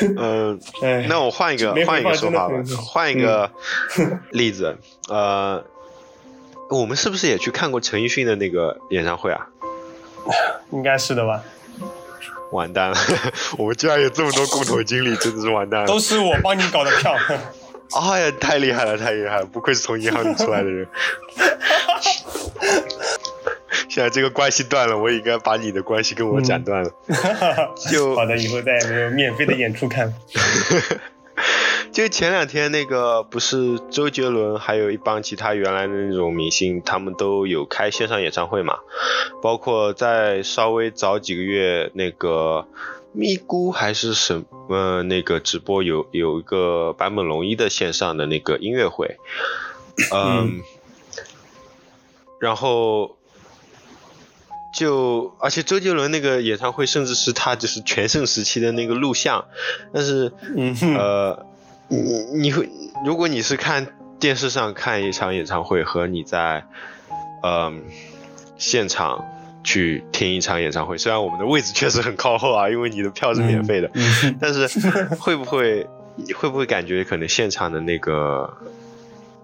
[1.08, 3.50] 那我换一个换一个说法吧，换一个
[4.30, 4.76] 例子，
[5.08, 5.64] 呃，
[6.70, 9.46] 我们是不是也去看过陈奕迅的那个演唱会啊？
[10.72, 11.42] 应该是的吧。
[12.50, 12.96] 完蛋了，
[13.58, 15.86] 我们居然有这么多共同经历，真的是完蛋了。
[15.86, 17.14] 都是我帮你搞的票。
[17.94, 19.44] 哎呀，太厉害了，太厉害了！
[19.46, 20.86] 不愧是从银行里出来的人。
[23.98, 26.90] 现在这个关系断了，我也应该把你的关系跟我斩断了。
[27.90, 30.14] 就 好的，以后再也没有免费的演出看。
[31.90, 38.78] 就前两天那个不是周杰伦，还有一帮其他原来的那种明星，他们都有开线上演唱会嘛，
[39.42, 42.68] 包括在稍微早几个月那个
[43.10, 49.16] 咪咕还是什么那个直播有有一个坂本龙一的线上的那个音乐会，
[50.14, 50.60] 嗯，
[52.38, 53.17] 然后。
[54.72, 59.44] 就而且周杰伦那个演唱会，甚至是他就是全盛时期的那个录像，
[59.92, 60.32] 但是
[60.96, 61.46] 呃，
[61.88, 61.98] 你
[62.34, 62.68] 你会
[63.04, 63.86] 如果你是看
[64.20, 66.64] 电视上看一场演唱会，和你在
[67.42, 67.82] 嗯
[68.58, 69.24] 现场
[69.64, 73.90] 去听一场演唱会，虽然我们的位置确实很靠后啊，因为你的票是免费的，
[74.38, 74.66] 但是
[75.18, 75.86] 会不会
[76.36, 78.52] 会不会感觉可能现场的那个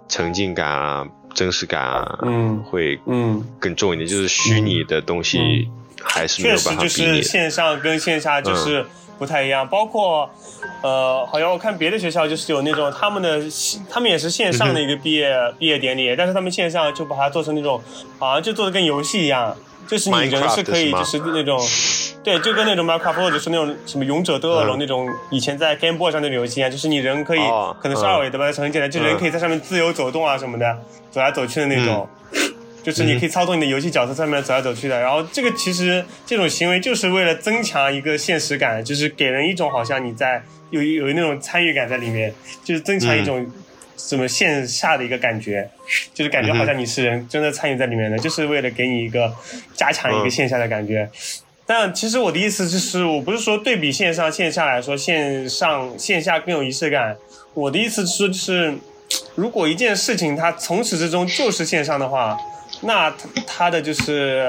[0.09, 1.07] 沉浸感啊？
[1.35, 3.45] 真实感啊，嗯，会嗯。
[3.59, 5.69] 更重一点，就是虚拟的东西
[6.03, 8.85] 还是没有办法比确实就是线上跟线下就是
[9.19, 10.29] 不太一样，包括
[10.83, 13.41] 呃，好像我看别的学校就是有那种他们的
[13.91, 17.81] 他们也是线上的一个毕业毕业典礼，但是他们线上就把它做成那种
[18.19, 21.61] 好像就做的跟游戏一样，就是你人是可以就是那种。
[22.25, 27.41] 对，就跟那种 Minecraft 或者是那种什么勇者斗恶龙那种以前在 Game Boy 上那种游戏一样，就是你人可以
[27.79, 30.79] 可能是二维的吧，很简单，就人可以在上面自由走动啊什么的，
[31.11, 32.09] 走来走去的那种，
[32.85, 35.01] 就是你可以操纵你的游戏角色上面走来走去的。
[35.01, 43.51] 然后这个其实这种行为就是为了增强一个现实感，就是给人一种好像你在有有那种参与感在里面，就是增强一种
[43.97, 45.69] 什么线下的一个感觉，
[46.13, 49.35] 就是感觉好像你是人真的参与在里面的，就是为了给你一个
[49.75, 51.09] 加强一个线下的感觉。
[51.67, 57.17] 但其实我的意思就是，我不是说对比线上线下来说，线上线下更有仪式感。
[57.55, 58.75] 我的意思是，就是
[59.35, 62.37] 如果一件事情它从始至终就是线上的话，
[62.85, 64.45] 那它它的就是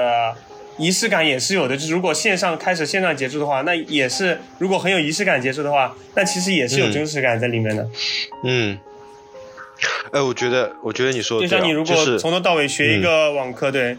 [0.78, 1.76] 仪式感也是有的。
[1.76, 7.88] 就是如果线上开始，线上结束的话，那也是如果很有仪式感结束的话，那其实也是有真实感在里面的。
[8.44, 8.78] 嗯。
[10.10, 13.94] 哎，我觉得，我觉得你说就像你如果从头到尾学一个网课，对，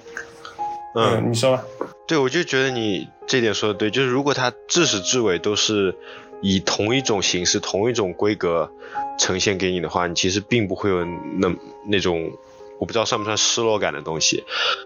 [0.96, 1.64] 嗯，你说吧。
[2.08, 5.94] 对，我就觉得你这点说的对，就是如果它自始至尾都是
[6.42, 8.72] 以同一种形式、同一种规格
[9.20, 11.06] 呈现给你的话，你其实并不会有
[11.38, 11.54] 那
[11.86, 12.32] 那种
[12.80, 14.44] 我不知道算不算失落感的东西。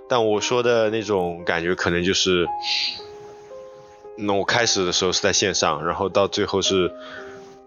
[0.09, 2.47] 但我说的那种感觉，可能就是，
[4.17, 6.91] 那我开始的时候是在线上，然后到最后是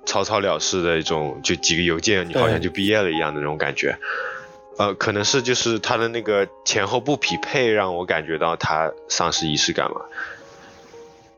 [0.04, 3.96] 草草了事的一种，就几个邮件，你好像就毕业了一样的那种感觉。
[4.76, 10.00] 呃，可能是就是它的那个前后不匹配，让我感觉到它丧失仪式感嘛。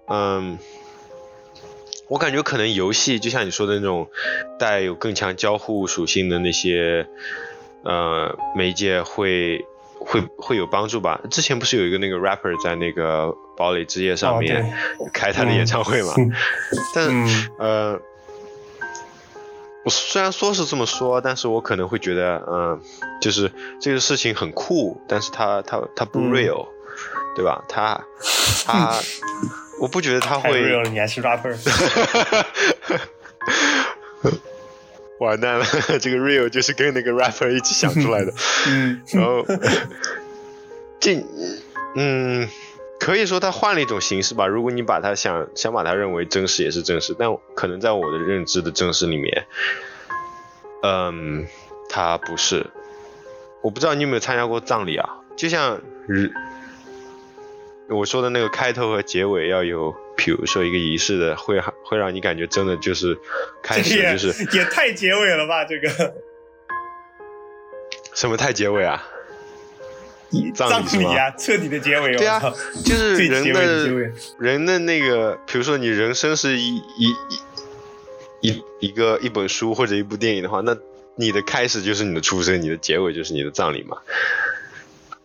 [0.08, 0.58] 嗯，
[2.08, 4.08] 我感觉可能游戏就像你说的那种
[4.58, 7.06] 带有更强交互属性的那些
[7.86, 9.64] 呃媒介会
[9.98, 11.20] 会会有帮助吧。
[11.30, 14.74] 之前不是有一个那个 rapper 在那个堡垒之夜上面
[15.14, 16.12] 开他的演唱会嘛？
[16.94, 17.08] 但
[17.58, 18.00] 呃。
[19.84, 22.80] 我虽然说是这么说，但是我可能会觉得，嗯，
[23.20, 26.66] 就是这个事情很酷，但是他他他不 real，
[27.36, 27.64] 对吧？
[27.68, 28.04] 他
[28.66, 28.94] 他，
[29.80, 30.60] 我不觉得他会。
[30.60, 31.54] real 你还是 rapper。
[35.18, 35.64] 完蛋了，
[36.00, 38.32] 这个 real 就是跟那个 rapper 一起想出来的。
[38.68, 39.00] 嗯。
[39.12, 39.44] 然后，
[41.00, 41.24] 这，
[41.96, 42.48] 嗯。
[42.98, 44.46] 可以说他换了一种形式吧。
[44.46, 49.46] 如果你把他想想把他认为真实也是真实，但可能在我的认知的真实里面，
[50.82, 51.46] 嗯，
[51.90, 52.66] 他不是。
[53.60, 55.08] 我不知道你有没有参加过葬礼啊？
[55.36, 55.78] 就像
[57.88, 63.16] 我说的那个开头和结尾要有，比如说一个仪式的，会会让你感觉真的就是
[63.62, 65.64] 开始就是也太结尾了吧？
[65.64, 66.14] 这个
[68.14, 69.04] 什么太结尾啊？
[70.54, 72.16] 葬礼啊，彻底的结尾。
[72.16, 72.40] 对啊，
[72.84, 77.14] 就是人的，人的那个，比如说你人生是一一
[78.40, 80.76] 一一一个一本书或者一部电影的话，那
[81.14, 83.98] 你的开始就是你的出生，你的结尾就是你的葬礼嘛。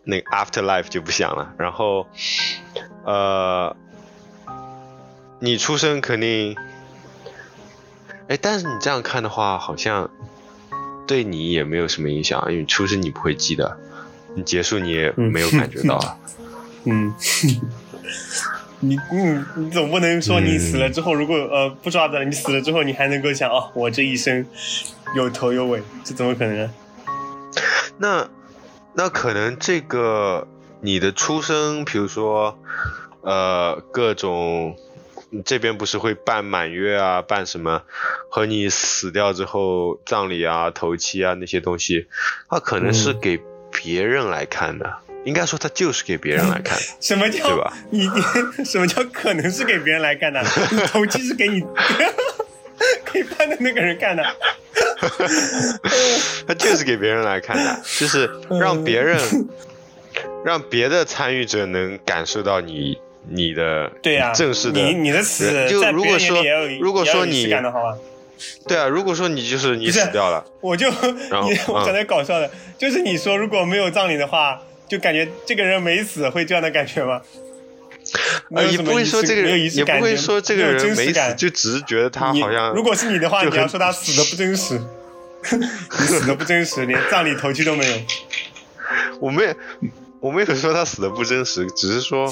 [0.04, 1.52] 那个 after life 就不想了。
[1.58, 2.06] 然后，
[3.04, 3.76] 呃，
[5.44, 6.56] 你出生肯定，
[8.28, 10.08] 哎，但是你这样看的话，好像
[11.04, 13.76] 对你也没有什么影响，因为出生你不会记得。
[14.34, 16.18] 你结束你也没有感觉到，
[16.86, 17.12] 嗯，
[18.80, 24.46] 你你你总不能说你死了之后，如果呃不抓的，你死了之后你还能够想哦，我这一生
[25.16, 26.70] 有头有尾，这怎么可能？
[27.98, 28.26] 那
[28.94, 30.46] 那可能这个
[30.80, 32.56] 你的出生，比如说
[33.20, 34.76] 呃各种
[35.44, 37.82] 这边不是会办满月啊，办什么
[38.30, 42.06] 和你死掉之后葬礼啊、头七啊那些东西，
[42.48, 43.40] 它可能是给。
[43.74, 46.78] 别人来看的，应该说他就是给别人来看。
[47.00, 47.72] 什么叫对吧？
[47.88, 48.22] 你你
[48.66, 50.44] 什么叫可能是给别人来看的？
[50.88, 51.62] 头七是给你
[53.02, 54.22] 可以办的那个人看的。
[56.46, 58.30] 他就是给别人来看的，就是
[58.60, 59.18] 让别人，
[60.44, 62.98] 让别的参与者能感受到你
[63.28, 66.42] 你的对呀、正式的你你的死就在如果说
[66.80, 67.48] 如果说你？
[68.66, 77.20] 对啊，如果说你就是你死掉了， 我就你我嗯讲点搞笑的，就是你说如果没有葬礼的话，就感觉这个人没死，会这样的感觉吗？
[78.48, 84.80] 没呃，也有什么仪不会说这个式没有仪人，也不式感觉会说这个人没死，就只是觉得他好像如果是你的话，你要说他死的不真实，
[85.52, 87.96] 你死的不真实，连葬礼头绪都没有。
[89.20, 89.54] 我没有，
[90.18, 92.28] 我没有说他死的不真实，只是说，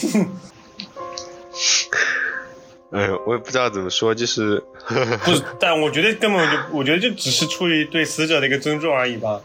[2.93, 4.61] 哎呦，我也不知道怎么说，就是，
[5.25, 9.41] 不是，但我觉得根本就，我觉得就只是出于对死者的一个尊重而已吧，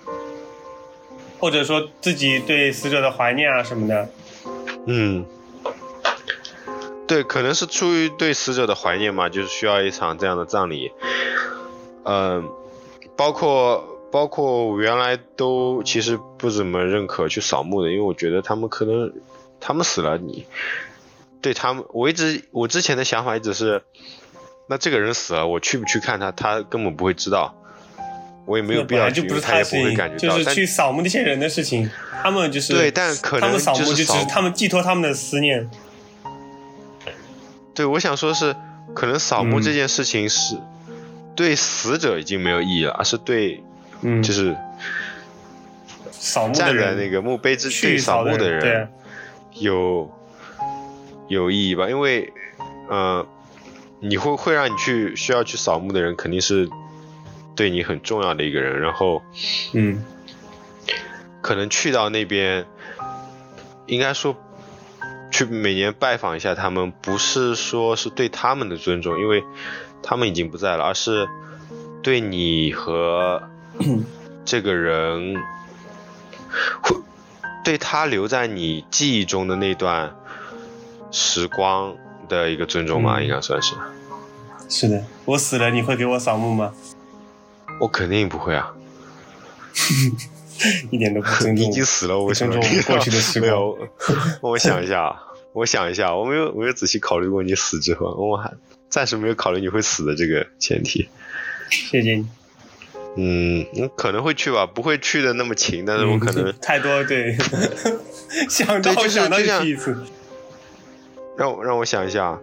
[1.38, 4.09] 或者说自己对死者的怀念啊什么的。
[4.88, 5.26] 嗯，
[7.07, 10.91] 对，可能是出于对死者的怀念嘛，就是需要一场这样的葬礼。
[12.03, 12.49] 嗯、
[13.16, 19.13] 包括包括我原来都其实不怎么认可去扫墓的，因为我觉得他们可能
[19.59, 20.45] 他们死了你，
[21.45, 23.83] 对他们，我一直我之前的想法一直是，
[24.67, 27.53] 那这个人死了，我去不去看他，他根本不会知道，
[28.47, 30.39] 我也没有必要去，就不是他也不会感觉到。
[30.39, 31.87] 就是去扫墓那些人的事情，
[32.23, 35.69] 他们就是对，但可能他们扫墓就是只是他们寄托他们的思念。
[37.75, 38.55] 对，我想说是，
[38.95, 40.57] 可能扫墓嗯这件事情是、
[41.35, 43.63] 对死者已经没有意义了，而是对
[44.01, 44.57] 嗯，就是
[46.09, 48.89] 扫墓的站在那个墓碑之去对扫墓的人
[49.59, 50.09] 有
[51.28, 51.89] 有意义吧？
[51.89, 52.32] 因为，
[52.89, 53.26] 呃，
[53.99, 56.69] 你会会让你去需要去扫墓的人，肯定是
[57.55, 59.21] 对你很重要的一个人，然后
[59.73, 60.03] 嗯
[61.41, 62.65] 可能去到那边，
[63.88, 64.36] 应该说
[65.32, 69.43] 去每年拜访一下他们，不是说是对他们的尊重，因为
[70.03, 71.28] 他们已经不在了，而是
[72.01, 73.41] 对你和
[74.45, 75.36] 这个人
[76.82, 76.95] 会
[77.63, 80.15] 对他留在你记忆中的那段
[81.18, 81.95] 时光
[82.28, 83.74] 的一个尊重吧，嗯应该算是。
[84.68, 86.74] 是的，我死了你会给我扫墓吗？
[87.80, 88.74] 我肯定不会啊！
[90.91, 93.47] 一点都不尊重你已经死了，我尊重过去的时 没。
[93.47, 93.78] 有，
[94.41, 95.16] 我想一下啊，
[95.53, 98.51] 我想一下，我没有没有仔细考虑过你死之后，我还
[98.89, 101.07] 暂时没有考虑你会死的这个前提。
[101.70, 102.28] 谢谢你，
[103.16, 107.38] 嗯，我可能会去吧，不会去的那么勤，但是我可能嗯太多对，
[108.49, 109.97] 想到就想到去一次。
[111.38, 112.39] 让我让我想一下，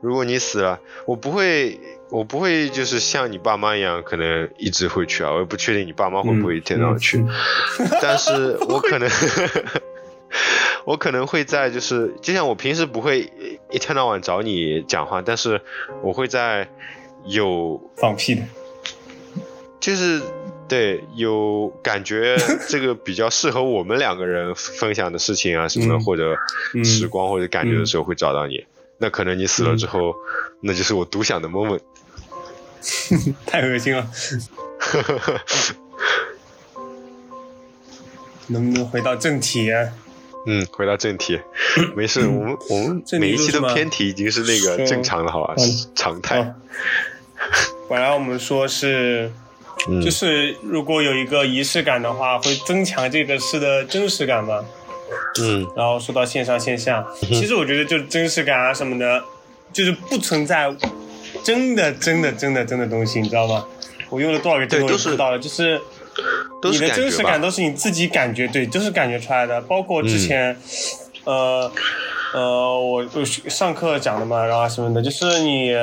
[0.00, 1.78] 如果你死了，我不会，
[2.10, 7.28] 我不会就是像你爸妈一样，可能一直会去啊，我也不确定你爸妈会不会一天到晚去，嗯
[8.00, 9.08] 但是 我可能，
[10.84, 13.32] 我可能会在就是，就像我平时不会
[13.70, 15.60] 一天到晚找你讲话，但是
[16.02, 16.68] 我会在
[17.24, 18.42] 有放屁的，
[19.78, 20.20] 就是
[20.68, 22.36] 对有感觉
[22.68, 26.36] 这个比较适合我们两个人分享的事情啊什么的，嗯或者
[26.74, 28.64] 嗯时光或者感觉的时候会找到你。
[28.98, 30.14] 那可能你死了之后，
[30.60, 31.80] 那就是我独享的 moment。
[33.46, 34.08] 太恶心了。
[38.48, 39.88] 能不能回到正题啊？
[40.46, 41.40] 嗯，回到正题，
[41.94, 46.54] 没事，我们我们每一期的偏题已经是那个正常的，好吧嗯，常态哦。
[47.88, 49.30] 本来我们说是，
[49.88, 54.64] 嗯，就是如果有一个仪式感的话，会增强这个事的真实感嘛。
[55.40, 59.22] 嗯然后说到线上线下，其实我觉得就是真实感啊什么的，
[59.72, 60.74] 就是不存在
[61.42, 63.64] 真的真的真的真的东西，你知道吗？
[64.10, 65.80] 我用了多少个真的我都知道了，就是
[66.70, 67.40] 你的真实感。
[67.40, 69.60] 都是你自己感觉，对，都是感觉出来的。
[69.62, 70.54] 包括之前，
[71.24, 71.72] 呃
[72.34, 75.74] 呃，我我上课讲的嘛，然后什么的，就是你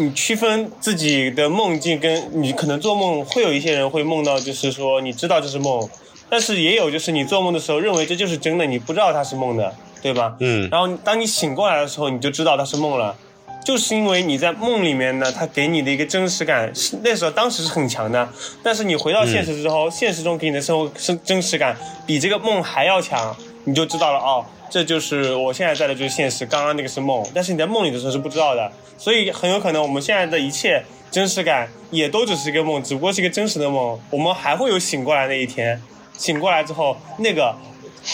[0.00, 5.88] 你区分自己的梦境跟你可能做梦，会有一些人会梦到，就是说你知道这是梦，
[6.30, 10.36] 但是也有就是你做梦的时候认为这就是真的，你不知道它是梦的，对吧？
[10.38, 10.68] 嗯。
[10.70, 13.16] 然后当你醒过来的时候，你就知道它是梦了，
[13.64, 18.28] 就是因为你在梦里面呢，它给你的一个真实感是那时候当时是很强的，
[18.62, 21.76] 但是你回到现实之后，现实中给你的生活是真实感
[22.06, 23.36] 比这个梦还要强，
[23.68, 35.78] 你就知道了哦，这就是我现在在的就是现实，刚刚那个是梦，但是你在梦里的时候是不知道的，所以很有可能我们现在的一切真实感也都只是一个梦，只不过是一个真实的梦，我们还会有醒过来那一天，
[36.14, 37.54] 醒过来之后那个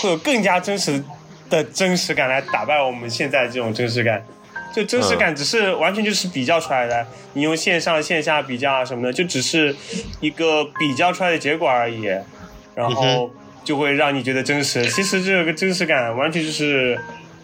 [0.00, 1.04] 会有更加真实
[1.48, 4.24] 的真实感来打败我们现在这种真实感。
[4.74, 9.72] 就真实感只是完全就是比较出来的，你用线上线下比较啊什么的，就只是
[10.20, 12.02] 一个比较出来的结果而已，
[12.74, 13.30] 然后
[13.64, 14.84] 就会让你觉得真实。
[14.86, 16.98] 其实这个真实感完全就是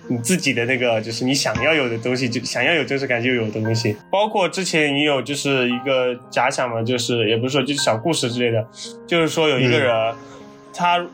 [0.09, 3.97] 你自己的那个就是你想要有的东西，就想要有真实感就有的东西。
[4.11, 8.67] 包括之前你有就是一个假想嘛，就是也不是说就是小故事之类的，
[9.07, 10.15] 就是说有一个人，
[10.75, 11.07] 他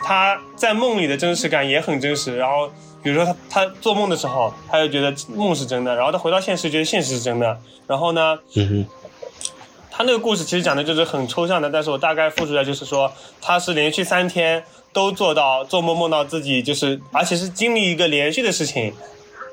[0.00, 2.70] 他在梦里的真实感也很真实，然后
[3.02, 8.86] 比如说他他做梦的时候，他就觉得梦是真的，然后他回到现实觉得现实是真的，然后呢，嗯哼，
[9.98, 18.94] 他那个故事其实讲的就是很抽象的，但是我大概复述一下，就是说他是连续三天都做到做梦梦到自己就是，而且是经历一个连续的事情，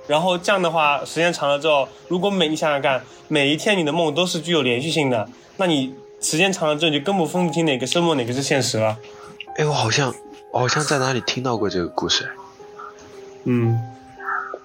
[0.06, 5.28] 然后这样的话时间长了之后，如果每你想想看，每一天你的梦都是具有连续性的，
[5.58, 8.96] 那你时间长了之后，你就根本分不清哪个是梦，哪个是现实了。
[9.58, 10.14] 哎，我好像
[10.52, 12.30] 我好像在哪里听到过这个故事。
[13.46, 13.76] 嗯，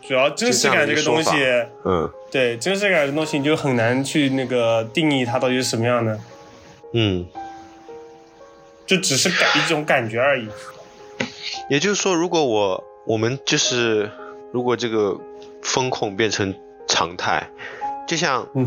[0.07, 1.31] 主要真实感这个东西
[1.85, 2.11] 嗯。
[2.31, 6.21] 对真实感这东西，你就很难去那个定义它到底是什么样的，
[6.93, 7.27] 嗯，
[8.87, 10.49] 就只是感一种感觉而已。
[11.69, 14.11] 也就是说，如果我我们就是
[14.53, 15.19] 如果这个
[15.63, 16.55] 风控变成
[16.87, 17.49] 常态，
[18.07, 18.67] 就像嗯。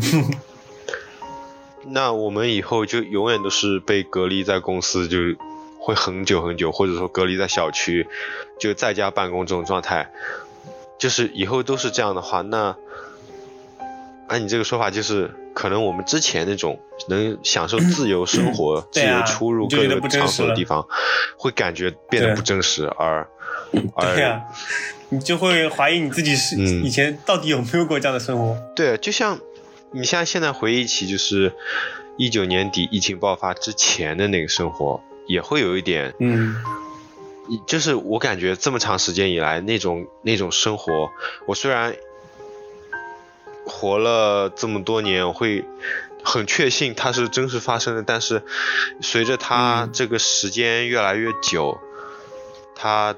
[1.86, 5.18] 那我们以后就永远都是被隔离在公司，就
[5.78, 8.06] 会很久很久，或者说隔离在小区，
[8.58, 10.10] 就在家办公这种状态，
[10.98, 12.76] 就是以后都是这样的话，那
[14.28, 20.86] 按你这个说法，就是可能我们之前那种能享受自由生活、自由出入各个场所的地方，
[21.36, 23.28] 会感觉变得不真实，而
[23.72, 24.42] 对而呀、
[25.10, 26.84] 你就会怀疑你自己是、嗯。
[26.84, 28.56] 以前到底有没有过这样的生活。
[28.74, 29.38] 对，就像
[29.90, 31.52] 你像现在回忆起，就是
[32.16, 36.56] 一九年底疫情爆发之前的那个生活，也会有一点，嗯
[37.66, 41.10] 就是我感觉这么长时间以来那种那种生活，
[41.46, 41.94] 我虽然
[43.66, 45.64] 活了这么多年，我会
[46.22, 48.42] 很确信它是真实发生的，但是
[49.00, 51.78] 随着它嗯这个时间越来越久，
[52.74, 53.14] 它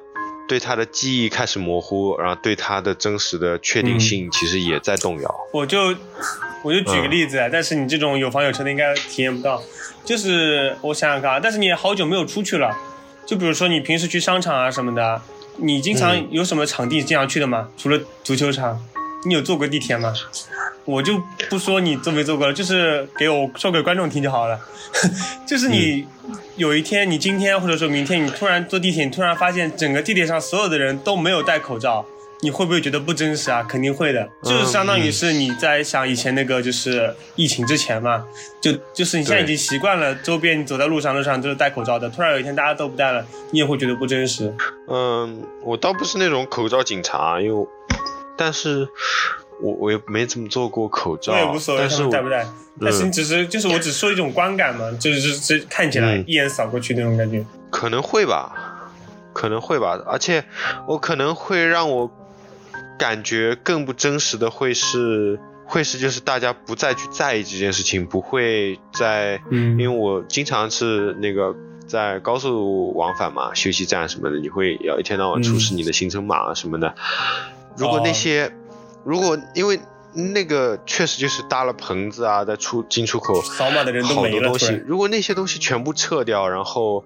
[0.49, 5.35] 对它的记忆开始模糊，然后对它的真实的确定性其实也在动摇。
[5.53, 5.95] 我就
[6.63, 9.63] 我就举个嗯例子啊，但是你这种有房有车的应该体验不到。
[10.05, 12.77] 就是我想想看啊，但是你也好久没有出去了，
[13.27, 15.21] 就比如说你平时去商场啊什么的，
[15.57, 17.69] 你经常嗯有什么场地经常去的吗？
[17.77, 18.81] 除了足球场，
[19.25, 20.15] 你有坐过地铁吗？
[20.85, 21.21] 我就
[21.51, 24.61] 不说你坐没坐过了，就是给我说给观众听就好了。
[25.45, 26.07] 就是你
[26.55, 32.07] 有一天，你今天或者说明天，你突然坐地铁，你突然发现整个地铁上所有的人都没有戴口罩，
[32.41, 33.63] 你会不会觉得不真实啊？
[33.63, 38.25] 肯定会的，就是相当于是你在想以前那个就是疫情之前嘛，
[38.61, 44.55] 就就是你现在已经习惯了，周边你走在路上路上都是戴口罩的，突然有一天大家都不戴了，你也会觉得不真实。
[44.89, 47.67] 嗯，我倒不是那种口罩警察，因为我，
[48.37, 48.87] 但是
[49.61, 52.47] 我我也没怎么做过口罩，我也无所谓但是们戴不戴，
[52.79, 56.25] 但是你只是就是我只说一种观感嘛，就是就是看起来嗯。
[56.27, 57.43] 一眼扫过去那种感觉。
[57.71, 58.53] 可能会吧，
[59.33, 60.45] 可能会吧，而且
[60.87, 62.11] 我可能会让我
[62.99, 65.39] 感觉更不真实的会是。
[65.69, 71.53] 会是就是大家不再去在意这件事情，不会再，嗯因为我经常是那个
[71.89, 76.95] 在高速往返嘛，休息站什么的，你会要一天到晚出示你的行程码什么的。
[77.77, 78.53] 如果那些，
[79.03, 79.81] 如果因为
[80.17, 87.05] 那个确实就是搭了棚子啊，在出进出口扫码的人都好没了，多东西，如果那些东西全部撤掉，然后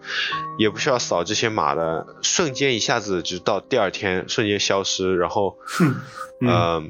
[0.59, 5.57] 也不需要扫这些码的，瞬间一下子就到第二天瞬间消失，然后，
[6.41, 6.85] 嗯呃，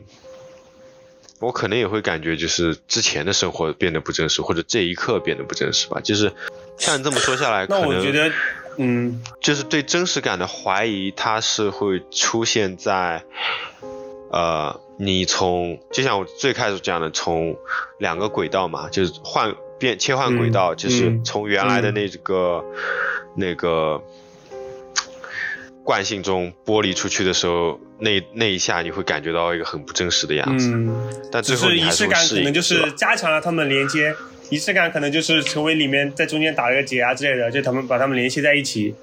[1.40, 6.00] 我可能也会感觉就是之前的生活变得不真实，或者这一刻变得不真实吧。
[6.04, 6.32] 就是
[6.76, 8.30] 像你这么说下来，那可能我觉得，
[8.76, 13.24] 嗯就是对真实感的怀疑，它是会出现在，
[14.30, 17.56] 呃，你从就像我最开始讲的，从
[17.98, 22.62] 两个轨道嘛，就是换变切换轨道，嗯就是嗯从原来的那个、
[23.34, 23.98] 那个
[25.82, 30.94] 惯性中剥离出去的时候，那那一下你会感觉到一个很不真实的样子，嗯，
[31.32, 34.14] 但只最后你还是仪式感可能就是加强了他们连接，
[34.50, 38.94] 仪式感可能就是成为里面在中间打了个结啊之类的，就他们把他们联系在一起，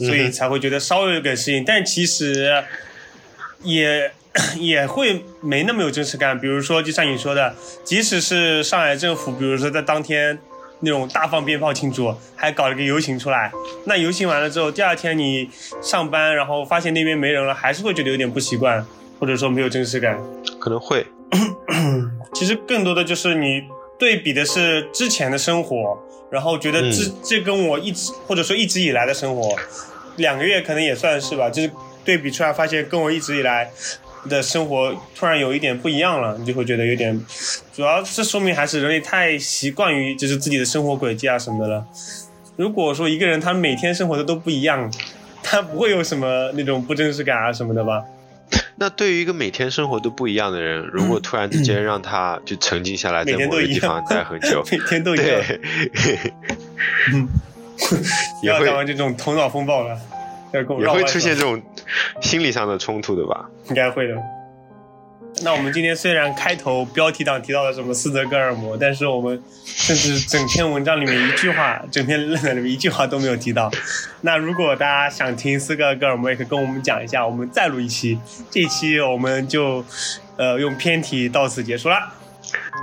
[0.00, 2.64] 所以才会觉得稍微有点适应，但其实
[3.62, 4.10] 也
[4.58, 6.38] 也会没那么有真实感。
[6.38, 7.54] 比如说，就像你说的，
[7.84, 10.38] 即使是上海政府，比如说在当天
[10.80, 13.52] 那种大放鞭炮庆祝，还搞了个游行出来，
[13.84, 15.48] 那游行完了之后，第二天你
[15.80, 18.84] 上班，然后发现那边没人了，还是会觉得有点不习惯，
[19.20, 20.18] 或者说没有真实感。
[20.58, 21.06] 可能会，
[22.34, 23.62] 其实更多的就是你
[23.98, 25.96] 对比的是之前的生活，
[26.30, 29.54] 然后觉得这、嗯这跟我一直或者说一直以来的生活，
[30.16, 31.70] 两个月可能也算是吧，就是
[32.04, 33.70] 对比出来发现跟我一直以来
[34.28, 37.18] 的生活突然有一点不一样了，你就会觉得有点，
[37.74, 41.84] 主要这说明还是人类太习惯于就是自己的生活轨迹啊什么的了。
[42.56, 44.92] 如果说一个人他每天生活的都不一样，
[45.42, 48.04] 他不会有什么那种不真实感啊什么的吧？
[48.76, 56.32] 那对于一个每天生活都不一样的人，如果突然之间让他就沉静下来，在某个地方待很久， 每天都一样，对，
[57.12, 57.28] 嗯，
[58.42, 58.66] 也会。
[58.66, 59.98] 要这种头脑风暴了，
[60.52, 61.60] 也会出现这种
[62.20, 63.48] 心理上的冲突的吧？
[63.68, 64.14] 应该会的。
[65.42, 73.70] 那我们今天虽然开头标题党提到了什么斯德哥尔摩，但是我们甚至整篇文章里面一句话，整篇论坛里面一句话都没有提到。
[74.20, 78.20] 那如果大家想听斯德哥尔摩，也可以跟我们讲一下，我们再录一期。
[78.50, 79.82] 这一期我们就
[80.36, 81.96] 呃用偏题到此结束了。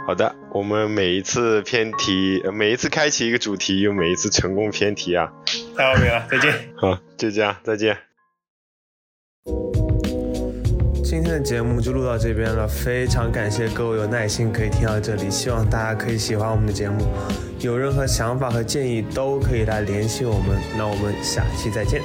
[0.08, 5.32] 好的，我们每一次偏题，每一次开启一个主题，又每一次成功偏题啊！
[5.78, 6.52] 太完美了，再见。
[6.76, 7.96] 好，就这样，再见。
[11.04, 17.08] 今天的节目就录到这边了，非常感谢各位有耐心可以听到这里，希望大家可以喜欢我们的节目，
[17.60, 22.02] 有任何想法和建议都可以来联系我们，那我们下期再见。